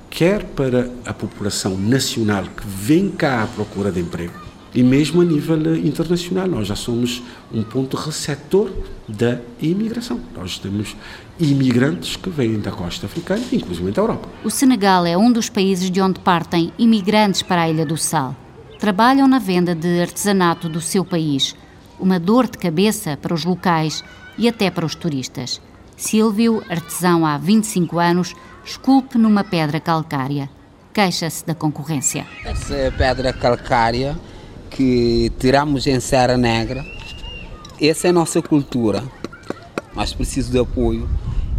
quer 0.08 0.44
para 0.44 0.90
a 1.04 1.12
população 1.12 1.76
nacional 1.76 2.44
que 2.44 2.66
vem 2.66 3.10
cá 3.10 3.42
à 3.42 3.46
procura 3.46 3.90
de 3.90 4.00
emprego, 4.00 4.45
e 4.76 4.82
mesmo 4.82 5.22
a 5.22 5.24
nível 5.24 5.56
internacional. 5.74 6.46
Nós 6.46 6.68
já 6.68 6.76
somos 6.76 7.22
um 7.52 7.62
ponto 7.62 7.96
receptor 7.96 8.70
da 9.08 9.40
imigração. 9.60 10.20
Nós 10.36 10.58
temos 10.58 10.94
imigrantes 11.40 12.14
que 12.16 12.28
vêm 12.28 12.60
da 12.60 12.70
costa 12.70 13.06
africana, 13.06 13.42
inclusive 13.50 13.90
da 13.90 14.02
Europa. 14.02 14.28
O 14.44 14.50
Senegal 14.50 15.06
é 15.06 15.16
um 15.16 15.32
dos 15.32 15.48
países 15.48 15.90
de 15.90 16.00
onde 16.00 16.20
partem 16.20 16.72
imigrantes 16.78 17.40
para 17.40 17.62
a 17.62 17.70
Ilha 17.70 17.86
do 17.86 17.96
Sal. 17.96 18.36
Trabalham 18.78 19.26
na 19.26 19.38
venda 19.38 19.74
de 19.74 20.02
artesanato 20.02 20.68
do 20.68 20.82
seu 20.82 21.02
país, 21.02 21.56
uma 21.98 22.20
dor 22.20 22.46
de 22.46 22.58
cabeça 22.58 23.16
para 23.16 23.32
os 23.32 23.44
locais 23.44 24.04
e 24.36 24.46
até 24.46 24.70
para 24.70 24.84
os 24.84 24.94
turistas. 24.94 25.58
Silvio, 25.96 26.62
artesão 26.68 27.24
há 27.24 27.38
25 27.38 27.98
anos, 27.98 28.34
esculpe 28.62 29.16
numa 29.16 29.42
pedra 29.42 29.80
calcária. 29.80 30.50
Queixa-se 30.92 31.46
da 31.46 31.54
concorrência. 31.54 32.26
Essa 32.44 32.74
é 32.74 32.90
pedra 32.90 33.32
calcária 33.32 34.14
que 34.76 35.32
tiramos 35.38 35.86
em 35.86 35.98
Serra 36.00 36.36
Negra. 36.36 36.84
Essa 37.80 38.08
é 38.08 38.10
a 38.10 38.12
nossa 38.12 38.42
cultura, 38.42 39.02
mas 39.94 40.12
preciso 40.12 40.52
de 40.52 40.58
apoio 40.58 41.08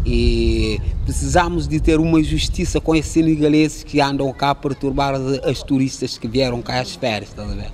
e 0.05 0.79
precisamos 1.03 1.67
de 1.67 1.79
ter 1.79 1.99
uma 1.99 2.23
justiça 2.23 2.79
com 2.79 2.95
esses 2.95 3.11
senegaleses 3.11 3.83
que 3.83 3.99
andam 3.99 4.31
cá 4.31 4.51
a 4.51 4.55
perturbar 4.55 5.15
as 5.43 5.63
turistas 5.63 6.17
que 6.17 6.27
vieram 6.27 6.61
cá 6.61 6.79
às 6.79 6.93
férias, 6.93 7.33
a 7.37 7.43
ver? 7.43 7.71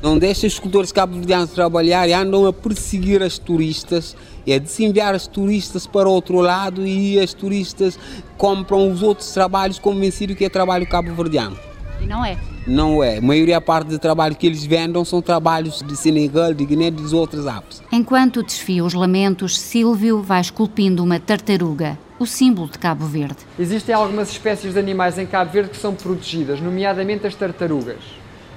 Não 0.00 0.16
deixam 0.18 0.46
os 0.46 0.54
escultores 0.54 0.92
cabo-verdianos 0.92 1.50
trabalhar 1.50 2.08
e 2.08 2.12
andam 2.12 2.46
a 2.46 2.52
perseguir 2.52 3.22
as 3.22 3.38
turistas, 3.38 4.16
é 4.46 4.58
desenviar 4.58 5.16
as 5.16 5.26
turistas 5.26 5.84
para 5.84 6.08
outro 6.08 6.40
lado 6.40 6.86
e 6.86 7.18
as 7.18 7.34
turistas 7.34 7.98
compram 8.36 8.88
os 8.90 9.02
outros 9.02 9.32
trabalhos 9.32 9.80
convencidos 9.80 10.36
que 10.36 10.44
é 10.44 10.48
trabalho 10.48 10.86
cabo-verdiano. 10.86 11.58
E 12.00 12.06
não 12.06 12.24
é? 12.24 12.38
Não 12.66 13.02
é. 13.02 13.18
A 13.18 13.22
maioria 13.22 13.60
parte 13.60 13.88
do 13.88 13.98
trabalho 13.98 14.34
que 14.34 14.44
eles 14.44 14.64
vendem 14.64 15.04
são 15.04 15.22
trabalhos 15.22 15.82
de 15.82 15.96
Senegal, 15.96 16.52
de 16.52 16.64
Guiné 16.64 16.88
e 16.88 16.90
dos 16.90 17.12
outros 17.12 17.46
apos. 17.46 17.80
Enquanto 17.92 18.42
desfia 18.42 18.84
os 18.84 18.92
lamentos, 18.92 19.56
Silvio 19.56 20.20
vai 20.20 20.40
esculpindo 20.40 21.04
uma 21.04 21.20
tartaruga, 21.20 21.96
o 22.18 22.26
símbolo 22.26 22.68
de 22.68 22.78
Cabo 22.78 23.06
Verde. 23.06 23.36
Existem 23.56 23.94
algumas 23.94 24.30
espécies 24.30 24.72
de 24.72 24.80
animais 24.80 25.16
em 25.16 25.26
Cabo 25.26 25.52
Verde 25.52 25.70
que 25.70 25.76
são 25.76 25.94
protegidas, 25.94 26.60
nomeadamente 26.60 27.24
as 27.24 27.36
tartarugas. 27.36 28.00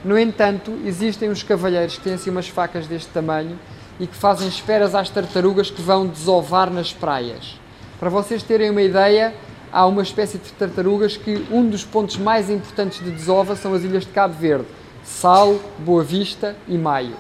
No 0.03 0.17
entanto, 0.17 0.75
existem 0.85 1.29
os 1.29 1.43
cavalheiros 1.43 1.97
que 1.97 2.03
têm 2.05 2.13
assim 2.13 2.31
umas 2.31 2.47
facas 2.47 2.87
deste 2.87 3.09
tamanho 3.09 3.59
e 3.99 4.07
que 4.07 4.15
fazem 4.15 4.47
esferas 4.47 4.95
às 4.95 5.09
tartarugas 5.09 5.69
que 5.69 5.81
vão 5.83 6.07
desovar 6.07 6.71
nas 6.71 6.91
praias. 6.91 7.59
Para 7.99 8.09
vocês 8.09 8.41
terem 8.41 8.71
uma 8.71 8.81
ideia, 8.81 9.35
há 9.71 9.85
uma 9.85 10.01
espécie 10.01 10.37
de 10.37 10.51
tartarugas 10.53 11.17
que 11.17 11.45
um 11.51 11.67
dos 11.67 11.83
pontos 11.83 12.17
mais 12.17 12.49
importantes 12.49 13.03
de 13.03 13.11
desova 13.11 13.55
são 13.55 13.73
as 13.73 13.83
ilhas 13.83 14.05
de 14.05 14.11
Cabo 14.11 14.33
Verde, 14.33 14.65
Sal, 15.03 15.59
Boa 15.79 16.03
Vista 16.03 16.55
e 16.67 16.77
Maio. 16.77 17.15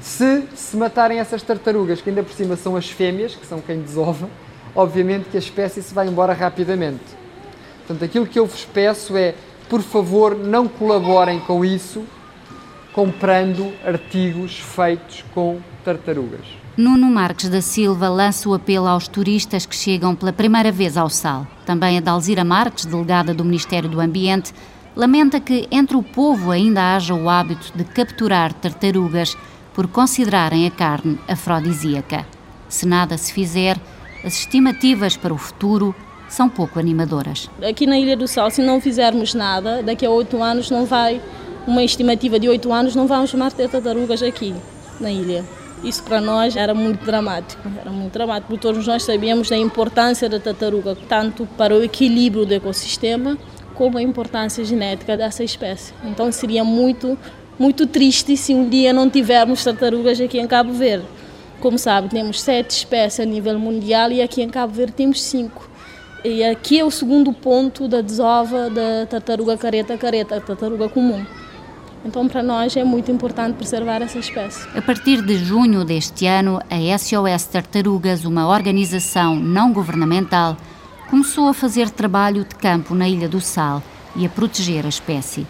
Se 0.00 0.44
se 0.54 0.76
matarem 0.76 1.18
essas 1.18 1.42
tartarugas, 1.42 2.00
que 2.00 2.08
ainda 2.08 2.22
por 2.22 2.32
cima 2.32 2.56
são 2.56 2.76
as 2.76 2.88
fêmeas, 2.88 3.34
que 3.34 3.46
são 3.46 3.60
quem 3.60 3.80
desova, 3.80 4.28
obviamente 4.74 5.28
que 5.28 5.36
a 5.36 5.40
espécie 5.40 5.82
se 5.82 5.92
vai 5.92 6.06
embora 6.06 6.32
rapidamente. 6.32 7.04
Portanto, 7.86 8.04
aquilo 8.04 8.26
que 8.26 8.38
eu 8.38 8.46
vos 8.46 8.64
peço 8.64 9.16
é, 9.16 9.34
por 9.68 9.82
favor, 9.82 10.36
não 10.36 10.68
colaborem 10.68 11.40
com 11.40 11.64
isso, 11.64 12.04
comprando 12.92 13.72
artigos 13.84 14.58
feitos 14.58 15.24
com 15.34 15.60
tartarugas. 15.84 16.59
Nuno 16.80 17.10
Marques 17.10 17.50
da 17.50 17.60
Silva 17.60 18.08
lança 18.08 18.48
o 18.48 18.54
apelo 18.54 18.86
aos 18.86 19.06
turistas 19.06 19.66
que 19.66 19.76
chegam 19.76 20.14
pela 20.14 20.32
primeira 20.32 20.72
vez 20.72 20.96
ao 20.96 21.10
Sal. 21.10 21.46
Também 21.66 21.98
a 21.98 22.00
Dalzira 22.00 22.42
Marques, 22.42 22.86
delegada 22.86 23.34
do 23.34 23.44
Ministério 23.44 23.86
do 23.86 24.00
Ambiente, 24.00 24.54
lamenta 24.96 25.38
que 25.38 25.68
entre 25.70 25.94
o 25.94 26.02
povo 26.02 26.50
ainda 26.50 26.96
haja 26.96 27.14
o 27.14 27.28
hábito 27.28 27.70
de 27.74 27.84
capturar 27.84 28.54
tartarugas 28.54 29.36
por 29.74 29.88
considerarem 29.88 30.66
a 30.66 30.70
carne 30.70 31.18
afrodisíaca. 31.28 32.26
Se 32.66 32.86
nada 32.86 33.18
se 33.18 33.30
fizer, 33.30 33.78
as 34.24 34.38
estimativas 34.38 35.18
para 35.18 35.34
o 35.34 35.38
futuro 35.38 35.94
são 36.30 36.48
pouco 36.48 36.78
animadoras. 36.78 37.50
Aqui 37.62 37.86
na 37.86 37.98
Ilha 37.98 38.16
do 38.16 38.26
Sal, 38.26 38.50
se 38.50 38.62
não 38.62 38.80
fizermos 38.80 39.34
nada, 39.34 39.82
daqui 39.82 40.06
a 40.06 40.10
oito 40.10 40.42
anos 40.42 40.70
não 40.70 40.86
vai, 40.86 41.20
uma 41.66 41.84
estimativa 41.84 42.40
de 42.40 42.48
oito 42.48 42.72
anos, 42.72 42.96
não 42.96 43.06
vamos 43.06 43.34
mais 43.34 43.52
ter 43.52 43.68
tartarugas 43.68 44.22
aqui 44.22 44.54
na 44.98 45.12
ilha. 45.12 45.44
Isso 45.82 46.02
para 46.02 46.20
nós 46.20 46.56
era 46.56 46.74
muito 46.74 47.04
dramático, 47.04 47.62
era 47.80 47.90
muito 47.90 48.12
dramático, 48.12 48.48
porque 48.48 48.60
todos 48.60 48.86
nós 48.86 49.02
sabíamos 49.02 49.48
da 49.48 49.56
importância 49.56 50.28
da 50.28 50.38
tartaruga, 50.38 50.96
tanto 51.08 51.46
para 51.56 51.74
o 51.74 51.82
equilíbrio 51.82 52.44
do 52.44 52.52
ecossistema, 52.52 53.38
como 53.74 53.96
a 53.96 54.02
importância 54.02 54.62
genética 54.62 55.16
dessa 55.16 55.42
espécie. 55.42 55.94
Então 56.04 56.30
seria 56.30 56.62
muito, 56.62 57.16
muito 57.58 57.86
triste 57.86 58.36
se 58.36 58.54
um 58.54 58.68
dia 58.68 58.92
não 58.92 59.08
tivermos 59.08 59.64
tartarugas 59.64 60.20
aqui 60.20 60.38
em 60.38 60.46
Cabo 60.46 60.72
Verde. 60.74 61.06
Como 61.60 61.78
sabe, 61.78 62.08
temos 62.10 62.40
sete 62.42 62.70
espécies 62.70 63.20
a 63.20 63.24
nível 63.24 63.58
mundial 63.58 64.12
e 64.12 64.20
aqui 64.20 64.42
em 64.42 64.50
Cabo 64.50 64.74
Verde 64.74 64.92
temos 64.92 65.22
cinco. 65.22 65.70
E 66.22 66.44
aqui 66.44 66.78
é 66.78 66.84
o 66.84 66.90
segundo 66.90 67.32
ponto 67.32 67.88
da 67.88 68.02
desova 68.02 68.68
da 68.68 69.06
tartaruga 69.08 69.56
careta-careta, 69.56 70.36
a 70.36 70.40
tartaruga 70.40 70.86
comum. 70.90 71.24
Então, 72.04 72.26
para 72.28 72.42
nós 72.42 72.76
é 72.76 72.82
muito 72.82 73.10
importante 73.10 73.56
preservar 73.56 74.00
essa 74.00 74.18
espécie. 74.18 74.66
A 74.76 74.80
partir 74.80 75.20
de 75.22 75.36
junho 75.36 75.84
deste 75.84 76.26
ano, 76.26 76.58
a 76.70 76.98
SOS 76.98 77.44
Tartarugas, 77.46 78.24
uma 78.24 78.48
organização 78.48 79.36
não 79.36 79.72
governamental, 79.72 80.56
começou 81.10 81.48
a 81.48 81.54
fazer 81.54 81.90
trabalho 81.90 82.44
de 82.44 82.54
campo 82.54 82.94
na 82.94 83.08
Ilha 83.08 83.28
do 83.28 83.40
Sal 83.40 83.82
e 84.16 84.24
a 84.24 84.28
proteger 84.28 84.86
a 84.86 84.88
espécie. 84.88 85.46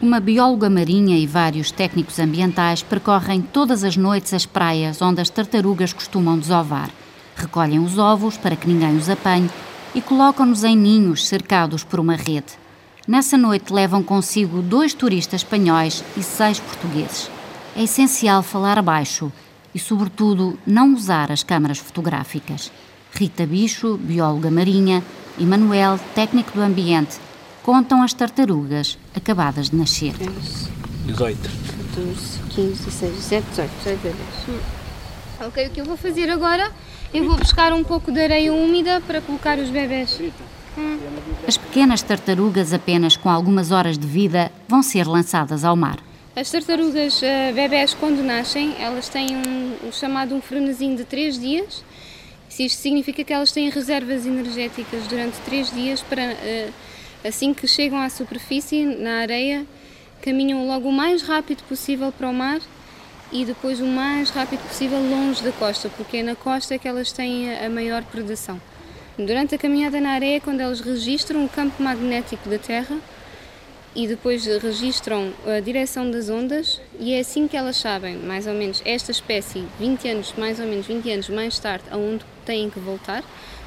Uma 0.00 0.18
bióloga 0.18 0.68
marinha 0.68 1.16
e 1.16 1.26
vários 1.26 1.70
técnicos 1.70 2.18
ambientais 2.18 2.82
percorrem 2.82 3.40
todas 3.40 3.84
as 3.84 3.96
noites 3.96 4.34
as 4.34 4.44
praias 4.44 5.00
onde 5.00 5.20
as 5.20 5.30
tartarugas 5.30 5.92
costumam 5.92 6.36
desovar. 6.36 6.90
Recolhem 7.36 7.78
os 7.78 7.98
ovos 7.98 8.36
para 8.36 8.56
que 8.56 8.66
ninguém 8.66 8.96
os 8.96 9.08
apanhe 9.08 9.48
e 9.94 10.00
colocam-nos 10.00 10.64
em 10.64 10.76
ninhos 10.76 11.28
cercados 11.28 11.84
por 11.84 12.00
uma 12.00 12.16
rede. 12.16 12.61
Nessa 13.06 13.36
noite 13.36 13.72
levam 13.72 14.00
consigo 14.00 14.62
dois 14.62 14.94
turistas 14.94 15.40
espanhóis 15.40 16.04
e 16.16 16.22
seis 16.22 16.60
portugueses. 16.60 17.28
É 17.74 17.82
essencial 17.82 18.44
falar 18.44 18.80
baixo 18.80 19.32
e, 19.74 19.78
sobretudo, 19.78 20.56
não 20.64 20.94
usar 20.94 21.32
as 21.32 21.42
câmaras 21.42 21.78
fotográficas. 21.78 22.70
Rita 23.12 23.44
Bicho, 23.44 23.96
bióloga 23.96 24.50
marinha, 24.50 25.02
e 25.36 25.44
Manuel, 25.44 25.98
técnico 26.14 26.52
do 26.52 26.60
ambiente, 26.60 27.18
contam 27.62 28.02
as 28.02 28.12
tartarugas 28.12 28.96
acabadas 29.16 29.70
de 29.70 29.76
nascer. 29.76 30.14
18. 31.06 31.40
14, 31.94 32.38
15, 32.50 32.84
16, 32.84 33.14
17, 33.14 33.46
18, 33.48 33.70
18 33.78 34.00
bebês. 34.00 34.62
Ok, 35.40 35.66
o 35.66 35.70
que 35.70 35.80
eu 35.80 35.84
vou 35.84 35.96
fazer 35.96 36.30
agora? 36.30 36.70
Eu 37.12 37.24
vou 37.26 37.36
buscar 37.36 37.72
um 37.72 37.82
pouco 37.82 38.12
de 38.12 38.20
areia 38.20 38.52
úmida 38.52 39.00
para 39.00 39.20
colocar 39.20 39.58
os 39.58 39.70
bebés. 39.70 40.20
As 41.46 41.56
pequenas 41.56 42.02
tartarugas, 42.02 42.72
apenas 42.72 43.16
com 43.16 43.28
algumas 43.28 43.70
horas 43.70 43.98
de 43.98 44.06
vida, 44.06 44.50
vão 44.66 44.82
ser 44.82 45.06
lançadas 45.06 45.64
ao 45.64 45.76
mar. 45.76 45.98
As 46.34 46.50
tartarugas 46.50 47.20
uh, 47.20 47.54
bebés, 47.54 47.92
quando 47.92 48.22
nascem, 48.22 48.74
elas 48.80 49.08
têm 49.08 49.36
um, 49.36 49.92
chamado 49.92 50.34
um 50.34 50.40
frenesim 50.40 50.94
de 50.94 51.04
3 51.04 51.38
dias. 51.38 51.84
Isto 52.58 52.80
significa 52.80 53.22
que 53.22 53.32
elas 53.32 53.52
têm 53.52 53.68
reservas 53.68 54.24
energéticas 54.24 55.06
durante 55.08 55.38
3 55.40 55.70
dias 55.70 56.00
para, 56.00 56.22
uh, 56.32 56.72
assim 57.28 57.52
que 57.52 57.66
chegam 57.68 58.00
à 58.00 58.08
superfície, 58.08 58.84
na 58.84 59.18
areia, 59.20 59.66
caminham 60.22 60.66
logo 60.66 60.88
o 60.88 60.92
mais 60.92 61.20
rápido 61.20 61.62
possível 61.64 62.10
para 62.10 62.28
o 62.28 62.32
mar 62.32 62.60
e 63.30 63.44
depois 63.44 63.80
o 63.80 63.86
mais 63.86 64.30
rápido 64.30 64.60
possível 64.68 64.98
longe 65.00 65.42
da 65.42 65.52
costa, 65.52 65.90
porque 65.90 66.18
é 66.18 66.22
na 66.22 66.36
costa 66.36 66.78
que 66.78 66.88
elas 66.88 67.12
têm 67.12 67.54
a 67.54 67.68
maior 67.68 68.02
predação. 68.04 68.58
Durante 69.18 69.54
a 69.54 69.58
caminhada 69.58 70.00
na 70.00 70.12
areia, 70.12 70.40
quando 70.40 70.60
elas 70.60 70.80
registram 70.80 71.44
o 71.44 71.48
campo 71.48 71.82
magnético 71.82 72.48
da 72.48 72.58
Terra 72.58 72.96
e 73.94 74.06
depois 74.06 74.46
registram 74.46 75.34
a 75.46 75.60
direção 75.60 76.10
das 76.10 76.30
ondas, 76.30 76.80
e 76.98 77.12
é 77.12 77.20
assim 77.20 77.46
que 77.46 77.54
elas 77.54 77.76
sabem, 77.76 78.16
mais 78.16 78.46
ou 78.46 78.54
menos, 78.54 78.80
esta 78.86 79.10
espécie, 79.10 79.66
20 79.78 80.08
anos, 80.08 80.34
mais 80.38 80.58
ou 80.58 80.66
menos 80.66 80.86
20 80.86 81.10
anos 81.10 81.28
mais 81.28 81.58
tarde, 81.58 81.84
aonde 81.90 82.24
têm 82.46 82.70
que 82.70 82.78
voltar, 82.78 83.22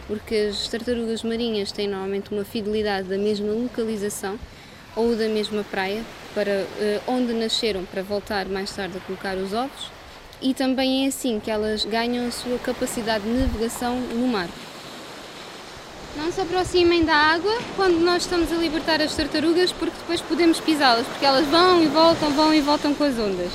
porque 0.08 0.49
as 0.49 0.67
tartarugas 0.67 1.21
marinhas 1.21 1.71
têm 1.71 1.88
normalmente 1.88 2.34
uma 2.34 2.43
fidelidade 2.43 3.08
da 3.08 3.17
mesma 3.17 3.53
localização 3.53 4.39
ou 4.95 5.15
da 5.15 5.27
mesma 5.27 5.63
praia 5.63 6.03
para 6.34 6.63
uh, 6.63 7.12
onde 7.12 7.34
nasceram 7.34 7.86
para 7.86 8.01
voltar 8.01 8.47
mais 8.47 8.75
tarde 8.75 8.97
a 8.97 9.01
colocar 9.01 9.38
os 9.38 9.53
ovos 9.53 9.91
e 10.41 10.55
também 10.55 11.05
é 11.05 11.08
assim 11.10 11.39
que 11.39 11.51
elas 11.51 11.86
ganham 11.86 12.27
a 12.27 12.31
sua 12.31 12.58
capacidade 12.58 13.23
de 13.23 13.29
navegação 13.29 13.99
no 13.99 14.27
mar. 14.27 14.49
Não 16.17 16.32
se 16.32 16.39
aproximem 16.39 17.04
da 17.04 17.15
água 17.15 17.54
quando 17.75 17.99
nós 17.99 18.23
estamos 18.23 18.51
a 18.51 18.56
libertar 18.56 19.01
as 19.01 19.13
tartarugas 19.13 19.73
porque 19.73 19.97
depois 19.97 20.21
podemos 20.21 20.62
pisá-las, 20.62 21.06
porque 21.08 21.25
elas 21.25 21.45
vão 21.47 21.84
e 21.84 21.88
voltam, 21.88 22.32
vão 22.32 22.54
e 22.54 22.62
voltam 22.62 22.93
com 22.93 23.04
as 23.04 23.19
ondas. 23.19 23.51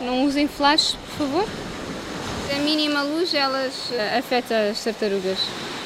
Não 0.00 0.24
usem 0.24 0.48
flash, 0.48 0.96
por 1.06 1.26
favor. 1.26 1.48
A 2.54 2.58
mínima 2.60 3.02
luz 3.02 3.32
elas 3.32 3.74
uh, 3.90 4.18
afeta 4.18 4.70
as 4.70 4.82
tartarugas. 4.82 5.38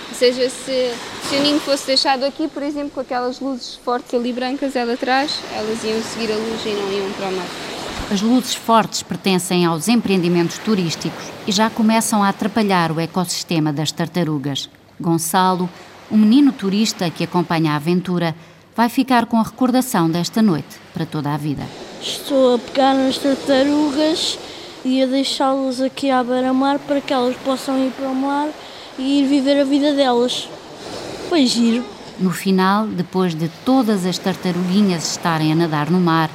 Ou 0.09 0.15
seja, 0.15 0.49
se, 0.49 0.95
se 1.29 1.37
o 1.37 1.43
ninho 1.43 1.61
fosse 1.61 1.87
deixado 1.87 2.25
aqui, 2.25 2.49
por 2.49 2.63
exemplo, 2.63 2.91
com 2.91 3.01
aquelas 3.01 3.41
luzes 3.41 3.75
fortes 3.77 4.15
ali 4.15 4.33
brancas 4.33 4.75
ela 4.77 4.95
atrás, 4.95 5.41
elas 5.55 5.85
iam 5.85 6.03
seguir 6.03 6.33
a 6.33 6.37
luz 6.37 6.61
e 6.65 6.71
não 6.71 6.93
iam 6.93 7.13
para 7.13 7.29
o 7.29 7.33
mar. 7.33 7.47
As 8.11 8.21
luzes 8.21 8.55
fortes 8.55 9.03
pertencem 9.03 9.65
aos 9.65 9.89
empreendimentos 9.89 10.59
turísticos 10.59 11.25
e 11.47 11.53
já 11.53 11.69
começam 11.69 12.23
a 12.23 12.29
atrapalhar 12.29 12.93
o 12.93 13.01
ecossistema 13.01 13.73
das 13.73 13.93
tartarugas. 13.93 14.69
Gonçalo, 15.03 15.69
um 16.11 16.17
menino 16.17 16.53
turista 16.53 17.11
que 17.11 17.25
acompanha 17.25 17.73
a 17.73 17.77
aventura, 17.77 18.35
vai 18.75 18.89
ficar 18.89 19.27
com 19.27 19.37
a 19.37 19.43
recordação 19.43 20.09
desta 20.09 20.41
noite 20.41 20.81
para 20.95 21.05
toda 21.05 21.35
a 21.35 21.37
vida. 21.37 21.63
Estou 22.01 22.55
a 22.55 22.59
pegar 22.59 22.95
nas 22.95 23.19
tartarugas 23.19 24.39
e 24.85 25.03
a 25.03 25.07
deixá-las 25.07 25.81
aqui 25.81 26.11
à 26.11 26.25
beira-mar 26.25 26.79
para 26.79 27.01
que 27.01 27.13
elas 27.13 27.37
possam 27.45 27.79
ir 27.85 27.91
para 27.91 28.09
o 28.09 28.15
mar 28.15 28.49
e 28.99 29.21
ir 29.21 29.27
viver 29.27 29.61
a 29.61 29.65
vida 29.65 29.93
delas. 29.93 30.49
Foi 31.29 31.47
giro. 31.47 31.85
No 32.19 32.31
final, 32.31 32.87
depois 32.87 33.35
de 33.35 33.49
todas 33.65 34.07
as 34.07 34.19
tartaruguinhas 34.19 35.11
estarem 35.11 35.53
a 35.53 35.55
nadar 35.55 35.91
no 35.91 36.01
mar, 36.01 36.31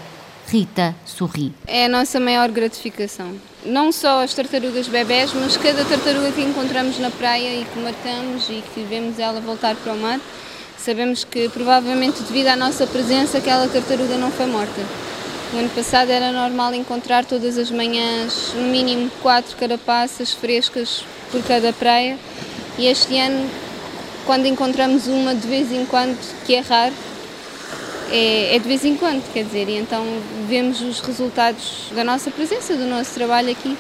Rita 0.47 0.95
sorri. 1.06 1.53
É 1.67 1.86
a 1.86 1.89
nossa 1.89 2.21
maior 2.21 2.49
gratificação. 2.49 3.34
Não 3.67 3.91
só 3.91 4.23
as 4.23 4.34
tartarugas 4.34 4.88
bebés, 4.88 5.34
mas 5.34 5.58
cada 5.58 5.84
tartaruga 5.84 6.32
que 6.32 6.41
encontramos 6.41 6.97
na 6.99 7.12
praia 7.12 7.53
e 7.53 7.65
que 7.65 7.77
matamos 7.80 8.47
e 8.49 8.63
que 8.73 8.82
vemos 8.84 9.19
ela 9.19 9.41
voltar 9.41 9.75
para 9.75 9.91
o 9.91 9.97
mar, 9.97 10.21
sabemos 10.77 11.25
que 11.25 11.49
provavelmente 11.49 12.23
devido 12.23 12.47
à 12.47 12.56
nossa 12.56 12.88
presença 12.88 13.39
aquela 13.39 13.67
tartaruga 13.67 14.15
não 14.15 14.32
foi 14.32 14.45
morta. 14.45 14.82
O 15.53 15.58
ano 15.58 15.67
passado 15.71 16.10
era 16.10 16.32
normal 16.32 16.73
encontrar 16.75 17.25
todas 17.25 17.58
as 17.58 17.69
manhãs 17.69 18.53
no 18.56 18.62
mínimo 18.62 19.12
quatro 19.21 19.53
carapaças 19.58 20.32
frescas 20.32 21.03
por 21.30 21.43
cada 21.43 21.73
praia 21.73 22.17
e 22.77 22.88
este 22.88 23.19
ano, 23.19 23.49
quando 24.25 24.45
encontramos 24.45 25.08
uma 25.08 25.36
de 25.36 25.45
vez 25.45 25.73
em 25.73 25.86
quando, 25.86 26.17
que 26.45 26.56
é 26.56 26.62
raro, 26.62 26.93
é, 28.12 28.56
é 28.56 28.60
de 28.60 28.67
vez 28.67 28.84
em 28.86 28.96
quando, 28.96 29.24
quer 29.32 29.43
dizer, 29.43 29.67
e 29.70 29.78
então 29.78 30.04
vemos 30.48 30.82
os 30.82 31.00
resultados 31.00 31.91
da 31.93 32.04
nossa 32.04 32.32
presença, 32.32 32.76
do 32.76 32.86
nosso 32.86 33.13
trabalho 33.13 33.52
aqui. 33.52 33.78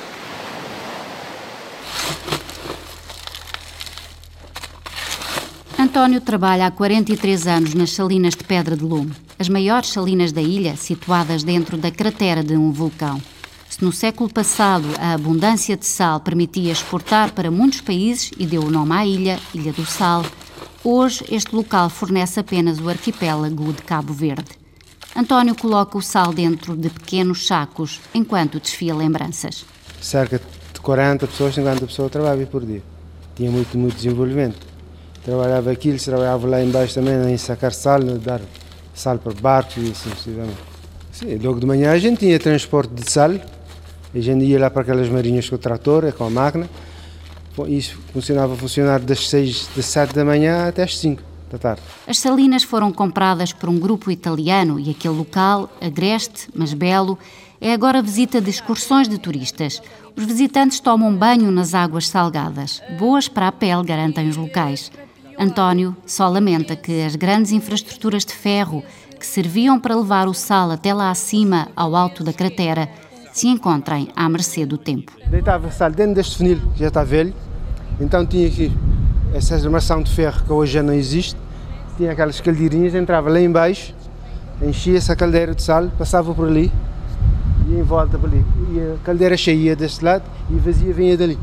António 5.79 6.19
trabalha 6.21 6.67
há 6.67 6.71
43 6.71 7.47
anos 7.47 7.73
nas 7.73 7.91
salinas 7.91 8.35
de 8.35 8.43
Pedra 8.43 8.75
de 8.75 8.83
Lume, 8.83 9.13
as 9.39 9.47
maiores 9.47 9.89
salinas 9.89 10.31
da 10.31 10.41
ilha, 10.41 10.75
situadas 10.75 11.43
dentro 11.43 11.77
da 11.77 11.91
cratera 11.91 12.43
de 12.43 12.55
um 12.55 12.71
vulcão. 12.71 13.21
Se 13.69 13.83
no 13.83 13.91
século 13.91 14.27
passado 14.27 14.87
a 14.99 15.13
abundância 15.13 15.77
de 15.77 15.85
sal 15.85 16.19
permitia 16.19 16.71
exportar 16.71 17.31
para 17.31 17.51
muitos 17.51 17.81
países 17.81 18.31
e 18.37 18.45
deu 18.45 18.63
o 18.63 18.71
nome 18.71 18.93
à 18.93 19.05
ilha, 19.05 19.39
Ilha 19.53 19.71
do 19.71 19.85
Sal, 19.85 20.25
hoje 20.89 21.25
este 21.29 21.53
local 21.53 21.89
fornece 21.89 22.39
apenas 22.39 22.79
o 22.79 22.87
arquipélago 22.87 23.73
de 23.73 23.81
Cabo 23.81 24.13
Verde. 24.13 24.51
António 25.13 25.53
coloca 25.53 25.97
o 25.97 26.01
sal 26.01 26.31
dentro 26.31 26.77
de 26.77 26.89
pequenos 26.89 27.45
sacos 27.45 27.99
enquanto 28.13 28.59
desfia 28.59 28.95
lembranças. 28.95 29.65
Cerca 29.99 30.39
de 30.73 30.79
40 30.79 31.27
pessoas, 31.27 31.55
50 31.55 31.85
pessoas 31.87 32.11
trabalhavam 32.11 32.45
por 32.45 32.65
dia. 32.65 32.81
Tinha 33.35 33.51
muito, 33.51 33.77
muito 33.77 33.95
desenvolvimento. 33.95 34.55
Trabalhava 35.25 35.71
aqui, 35.71 35.89
eles 35.89 36.05
trabalhavam 36.05 36.49
lá 36.49 36.63
embaixo 36.63 36.93
também 36.93 37.33
em 37.33 37.37
sacar 37.37 37.73
sal, 37.73 38.01
dar 38.01 38.39
sal 38.93 39.17
para 39.17 39.33
barcos 39.33 39.75
e 39.77 39.91
assim 39.91 40.09
sucessivamente. 40.11 40.57
Sim, 41.11 41.37
logo 41.43 41.59
de 41.59 41.65
manhã 41.65 41.91
a 41.91 41.99
gente 41.99 42.19
tinha 42.19 42.39
transporte 42.39 42.93
de 42.93 43.11
sal, 43.11 43.31
a 43.31 44.19
gente 44.19 44.45
ia 44.45 44.59
lá 44.59 44.69
para 44.69 44.83
aquelas 44.83 45.09
marinhas 45.09 45.49
com 45.49 45.55
o 45.55 45.59
trator, 45.59 46.09
com 46.13 46.23
a 46.23 46.29
máquina. 46.29 46.69
Isso 47.67 47.97
funcionava 48.13 48.53
a 48.53 48.57
funcionar 48.57 48.99
das 48.99 49.27
6, 49.29 49.69
das 49.75 49.85
7 49.85 50.13
da 50.13 50.25
manhã 50.25 50.67
até 50.67 50.83
às 50.83 50.97
5 50.97 51.23
da 51.49 51.57
tarde. 51.57 51.81
As 52.05 52.19
salinas 52.19 52.63
foram 52.63 52.91
compradas 52.91 53.53
por 53.53 53.69
um 53.69 53.79
grupo 53.79 54.11
italiano 54.11 54.79
e 54.79 54.91
aquele 54.91 55.15
local, 55.15 55.69
agreste, 55.81 56.49
mas 56.53 56.73
belo, 56.73 57.17
é 57.59 57.73
agora 57.73 58.01
visita 58.01 58.39
de 58.39 58.49
excursões 58.49 59.07
de 59.07 59.17
turistas. 59.17 59.81
Os 60.15 60.25
visitantes 60.25 60.79
tomam 60.79 61.15
banho 61.15 61.51
nas 61.51 61.73
águas 61.73 62.07
salgadas, 62.07 62.81
boas 62.99 63.27
para 63.27 63.47
a 63.47 63.51
pele, 63.51 63.83
garantem 63.83 64.27
os 64.27 64.35
locais. 64.35 64.91
António 65.39 65.95
só 66.05 66.27
lamenta 66.27 66.75
que 66.75 67.03
as 67.03 67.15
grandes 67.15 67.51
infraestruturas 67.51 68.25
de 68.25 68.33
ferro 68.33 68.83
que 69.19 69.25
serviam 69.25 69.79
para 69.79 69.95
levar 69.95 70.27
o 70.27 70.33
sal 70.33 70.71
até 70.71 70.93
lá 70.93 71.09
acima, 71.09 71.69
ao 71.75 71.95
alto 71.95 72.23
da 72.23 72.33
cratera, 72.33 72.89
se 73.31 73.47
encontrem 73.47 74.09
à 74.15 74.27
mercê 74.27 74.65
do 74.65 74.77
tempo. 74.77 75.11
Deitava 75.27 75.71
sal 75.71 75.91
dentro 75.91 76.15
deste 76.15 76.37
funil, 76.37 76.59
que 76.73 76.79
já 76.79 76.87
está 76.87 77.03
velho, 77.03 77.33
então 77.99 78.25
tinha 78.25 78.47
aqui 78.47 78.71
essa 79.33 79.55
armação 79.55 80.01
de 80.01 80.11
ferro 80.11 80.43
que 80.43 80.51
hoje 80.51 80.73
já 80.73 80.83
não 80.83 80.93
existe, 80.93 81.37
tinha 81.97 82.11
aquelas 82.11 82.39
caldeirinhas, 82.39 82.93
entrava 82.93 83.29
lá 83.29 83.41
embaixo, 83.41 83.93
enchia 84.61 84.97
essa 84.97 85.15
caldeira 85.15 85.53
de 85.53 85.63
sal, 85.63 85.89
passava 85.97 86.33
por 86.33 86.47
ali 86.47 86.71
e 87.67 87.73
em 87.73 87.83
volta 87.83 88.17
por 88.17 88.29
ali. 88.29 88.45
E 88.71 88.79
a 88.79 88.97
caldeira 89.03 89.35
cheia 89.35 89.75
deste 89.75 90.03
lado 90.03 90.23
e 90.49 90.55
vazia 90.55 90.93
vinha 90.93 91.17
dali. 91.17 91.37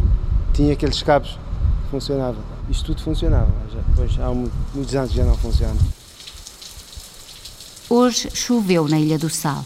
Tinha 0.53 0.73
aqueles 0.73 1.03
cabos 1.03 1.38
que 1.85 1.90
funcionavam. 1.90 2.43
Isto 2.71 2.87
tudo 2.87 3.03
funcionava, 3.03 3.51
já, 3.73 3.81
depois 3.88 4.19
há 4.21 4.33
muitos 4.33 4.95
anos 4.95 5.12
já 5.12 5.25
não 5.25 5.37
funciona. 5.37 5.77
Hoje 7.90 8.31
choveu 8.33 8.88
na 8.88 8.99
Ilha 8.99 9.19
do 9.19 9.29
Sal. 9.29 9.64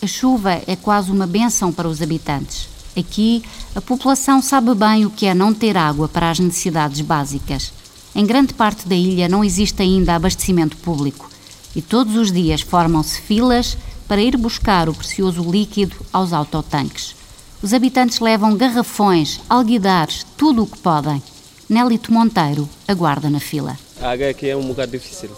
A 0.00 0.06
chuva 0.06 0.60
é 0.66 0.76
quase 0.76 1.10
uma 1.10 1.26
benção 1.26 1.72
para 1.72 1.88
os 1.88 2.00
habitantes. 2.00 2.68
Aqui, 2.98 3.44
a 3.76 3.80
população 3.80 4.42
sabe 4.42 4.74
bem 4.74 5.06
o 5.06 5.10
que 5.10 5.26
é 5.26 5.34
não 5.34 5.54
ter 5.54 5.76
água 5.76 6.08
para 6.08 6.30
as 6.30 6.40
necessidades 6.40 7.00
básicas. 7.00 7.72
Em 8.12 8.26
grande 8.26 8.52
parte 8.52 8.88
da 8.88 8.96
ilha 8.96 9.28
não 9.28 9.44
existe 9.44 9.80
ainda 9.80 10.16
abastecimento 10.16 10.76
público 10.78 11.30
e 11.76 11.80
todos 11.80 12.16
os 12.16 12.32
dias 12.32 12.60
formam-se 12.60 13.20
filas 13.20 13.78
para 14.08 14.20
ir 14.20 14.36
buscar 14.36 14.88
o 14.88 14.94
precioso 14.94 15.48
líquido 15.48 15.94
aos 16.12 16.32
autotanques. 16.32 17.14
Os 17.62 17.72
habitantes 17.72 18.18
levam 18.18 18.56
garrafões, 18.56 19.38
alguidares, 19.48 20.26
tudo 20.36 20.64
o 20.64 20.66
que 20.66 20.78
podem. 20.78 21.22
Nélito 21.68 22.12
Monteiro 22.12 22.68
aguarda 22.88 23.30
na 23.30 23.38
fila. 23.38 23.78
A 24.00 24.10
água 24.10 24.30
aqui 24.30 24.48
é 24.48 24.56
um 24.56 24.66
bocado 24.66 24.90
difícil. 24.90 25.30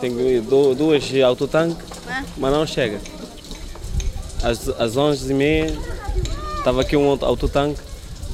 Tenho 0.00 0.42
duas 0.42 1.02
autotanques, 1.24 1.84
mas 2.36 2.52
não 2.52 2.64
chega. 2.64 3.00
Às, 4.42 4.68
às 4.68 4.96
11h30 4.96 5.76
Estava 6.60 6.82
aqui 6.82 6.94
um 6.94 7.08
autotanque, 7.08 7.80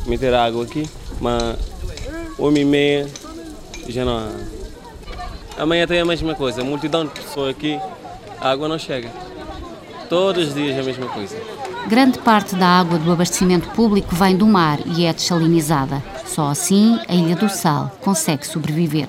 meter 0.05 0.35
água 0.35 0.65
aqui, 0.65 0.85
mas 1.21 1.57
uma 2.37 2.59
e 2.59 2.65
meia 2.65 3.09
já 3.89 4.05
não 4.05 4.19
há. 4.19 4.31
Amanhã 5.57 5.87
tem 5.87 6.01
a 6.01 6.05
mesma 6.05 6.35
coisa, 6.35 6.65
multidão 6.65 7.05
de 7.05 7.13
pessoas 7.13 7.51
aqui, 7.51 7.81
a 8.41 8.51
água 8.51 8.67
não 8.67 8.81
chega. 8.81 9.11
Todos 10.09 10.49
os 10.49 10.55
dias 10.55 10.77
a 10.77 10.83
mesma 10.83 11.07
coisa. 11.07 11.37
Grande 11.87 12.19
parte 12.19 12.57
da 12.57 12.67
água 12.67 12.99
do 12.99 13.13
abastecimento 13.13 13.69
público 13.71 14.13
vem 14.17 14.37
do 14.37 14.45
mar 14.45 14.81
e 14.85 15.07
é 15.07 15.13
dessalinizada. 15.13 16.03
Só 16.27 16.49
assim 16.49 16.99
a 17.07 17.15
Ilha 17.15 17.37
do 17.37 17.49
Sal 17.49 17.93
consegue 18.01 18.45
sobreviver. 18.45 19.07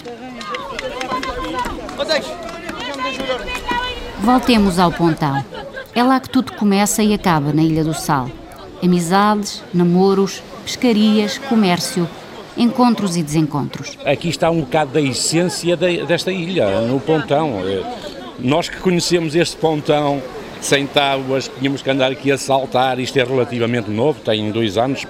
Voltemos 4.19 4.77
ao 4.77 4.91
pontão. 4.91 5.43
É 5.95 6.03
lá 6.03 6.19
que 6.19 6.29
tudo 6.29 6.53
começa 6.53 7.01
e 7.01 7.15
acaba 7.15 7.51
na 7.51 7.63
Ilha 7.63 7.83
do 7.83 7.95
Sal. 7.95 8.29
Amizades, 8.83 9.63
namoros, 9.73 10.41
pescarias, 10.63 11.37
comércio, 11.37 12.07
encontros 12.55 13.15
e 13.15 13.23
desencontros. 13.23 13.97
Aqui 14.05 14.29
está 14.29 14.49
um 14.49 14.61
bocado 14.61 14.91
da 14.91 15.01
essência 15.01 15.77
desta 15.77 16.31
ilha, 16.31 16.81
no 16.81 16.99
pontão. 16.99 17.61
Eh, 17.65 17.83
nós 18.39 18.69
que 18.69 18.77
conhecemos 18.77 19.35
este 19.35 19.55
pontão 19.57 20.21
sem 20.61 20.87
tábuas, 20.87 21.49
tínhamos 21.59 21.81
que 21.81 21.89
andar 21.89 22.11
aqui 22.11 22.31
a 22.31 22.37
saltar, 22.37 22.99
isto 22.99 23.17
é 23.17 23.23
relativamente 23.23 23.89
novo, 23.89 24.19
tem 24.19 24.51
dois 24.51 24.77
anos. 24.77 25.05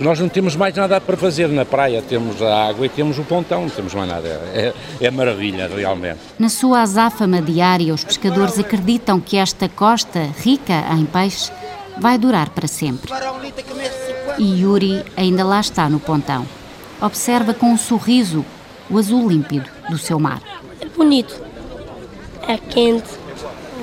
Nós 0.00 0.18
não 0.18 0.28
temos 0.28 0.56
mais 0.56 0.74
nada 0.74 1.00
para 1.00 1.16
fazer 1.16 1.48
na 1.48 1.64
praia, 1.64 2.02
temos 2.02 2.42
a 2.42 2.68
água 2.68 2.86
e 2.86 2.88
temos 2.88 3.18
o 3.18 3.22
pontão, 3.22 3.62
não 3.62 3.70
temos 3.70 3.94
mais 3.94 4.08
nada. 4.08 4.28
É, 4.52 4.72
é 5.00 5.10
maravilha, 5.10 5.70
realmente. 5.72 6.18
Na 6.38 6.48
sua 6.48 6.82
azáfama 6.82 7.40
diária, 7.40 7.94
os 7.94 8.02
pescadores 8.02 8.58
acreditam 8.58 9.20
que 9.20 9.36
esta 9.36 9.68
costa, 9.68 10.28
rica 10.42 10.84
em 10.98 11.04
peixe, 11.04 11.52
vai 11.98 12.18
durar 12.18 12.50
para 12.50 12.66
sempre. 12.66 13.10
E 14.38 14.62
Yuri 14.62 15.04
ainda 15.16 15.44
lá 15.44 15.60
está 15.60 15.88
no 15.88 16.00
pontão. 16.00 16.46
Observa 17.00 17.52
com 17.52 17.66
um 17.66 17.78
sorriso 17.78 18.44
o 18.88 18.98
azul 18.98 19.28
límpido 19.28 19.68
do 19.88 19.98
seu 19.98 20.18
mar. 20.18 20.40
É 20.80 20.86
bonito. 20.86 21.40
É 22.46 22.56
quente. 22.58 23.08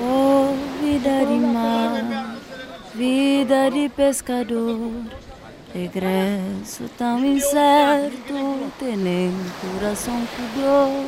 Oh, 0.02 0.54
vida 0.82 1.26
de 1.26 1.38
mar, 1.38 2.36
vida 2.94 3.70
de 3.70 3.88
pescador. 3.90 4.90
Regresso 5.72 6.84
tão 6.98 7.24
incerto, 7.24 8.72
tem 8.78 9.32
coração 9.78 10.26
pudor. 10.36 11.04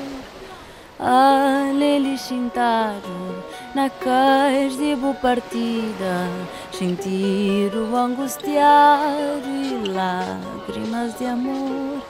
Alele 1.04 2.16
chintado, 2.16 3.42
na 3.74 3.90
cais 3.90 4.76
de 4.76 4.94
boa 4.94 5.12
partida, 5.12 6.28
sentir 6.70 7.74
o 7.74 7.96
angustiado 7.96 9.48
e 9.48 9.88
lágrimas 9.88 11.18
de 11.18 11.26
amor. 11.26 12.00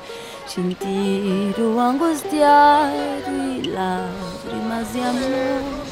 Sentir 0.46 1.54
o 1.58 1.80
angustiado 1.80 3.30
e 3.30 3.66
lágrimas 3.66 4.92
de 4.92 5.00
amor. 5.00 5.91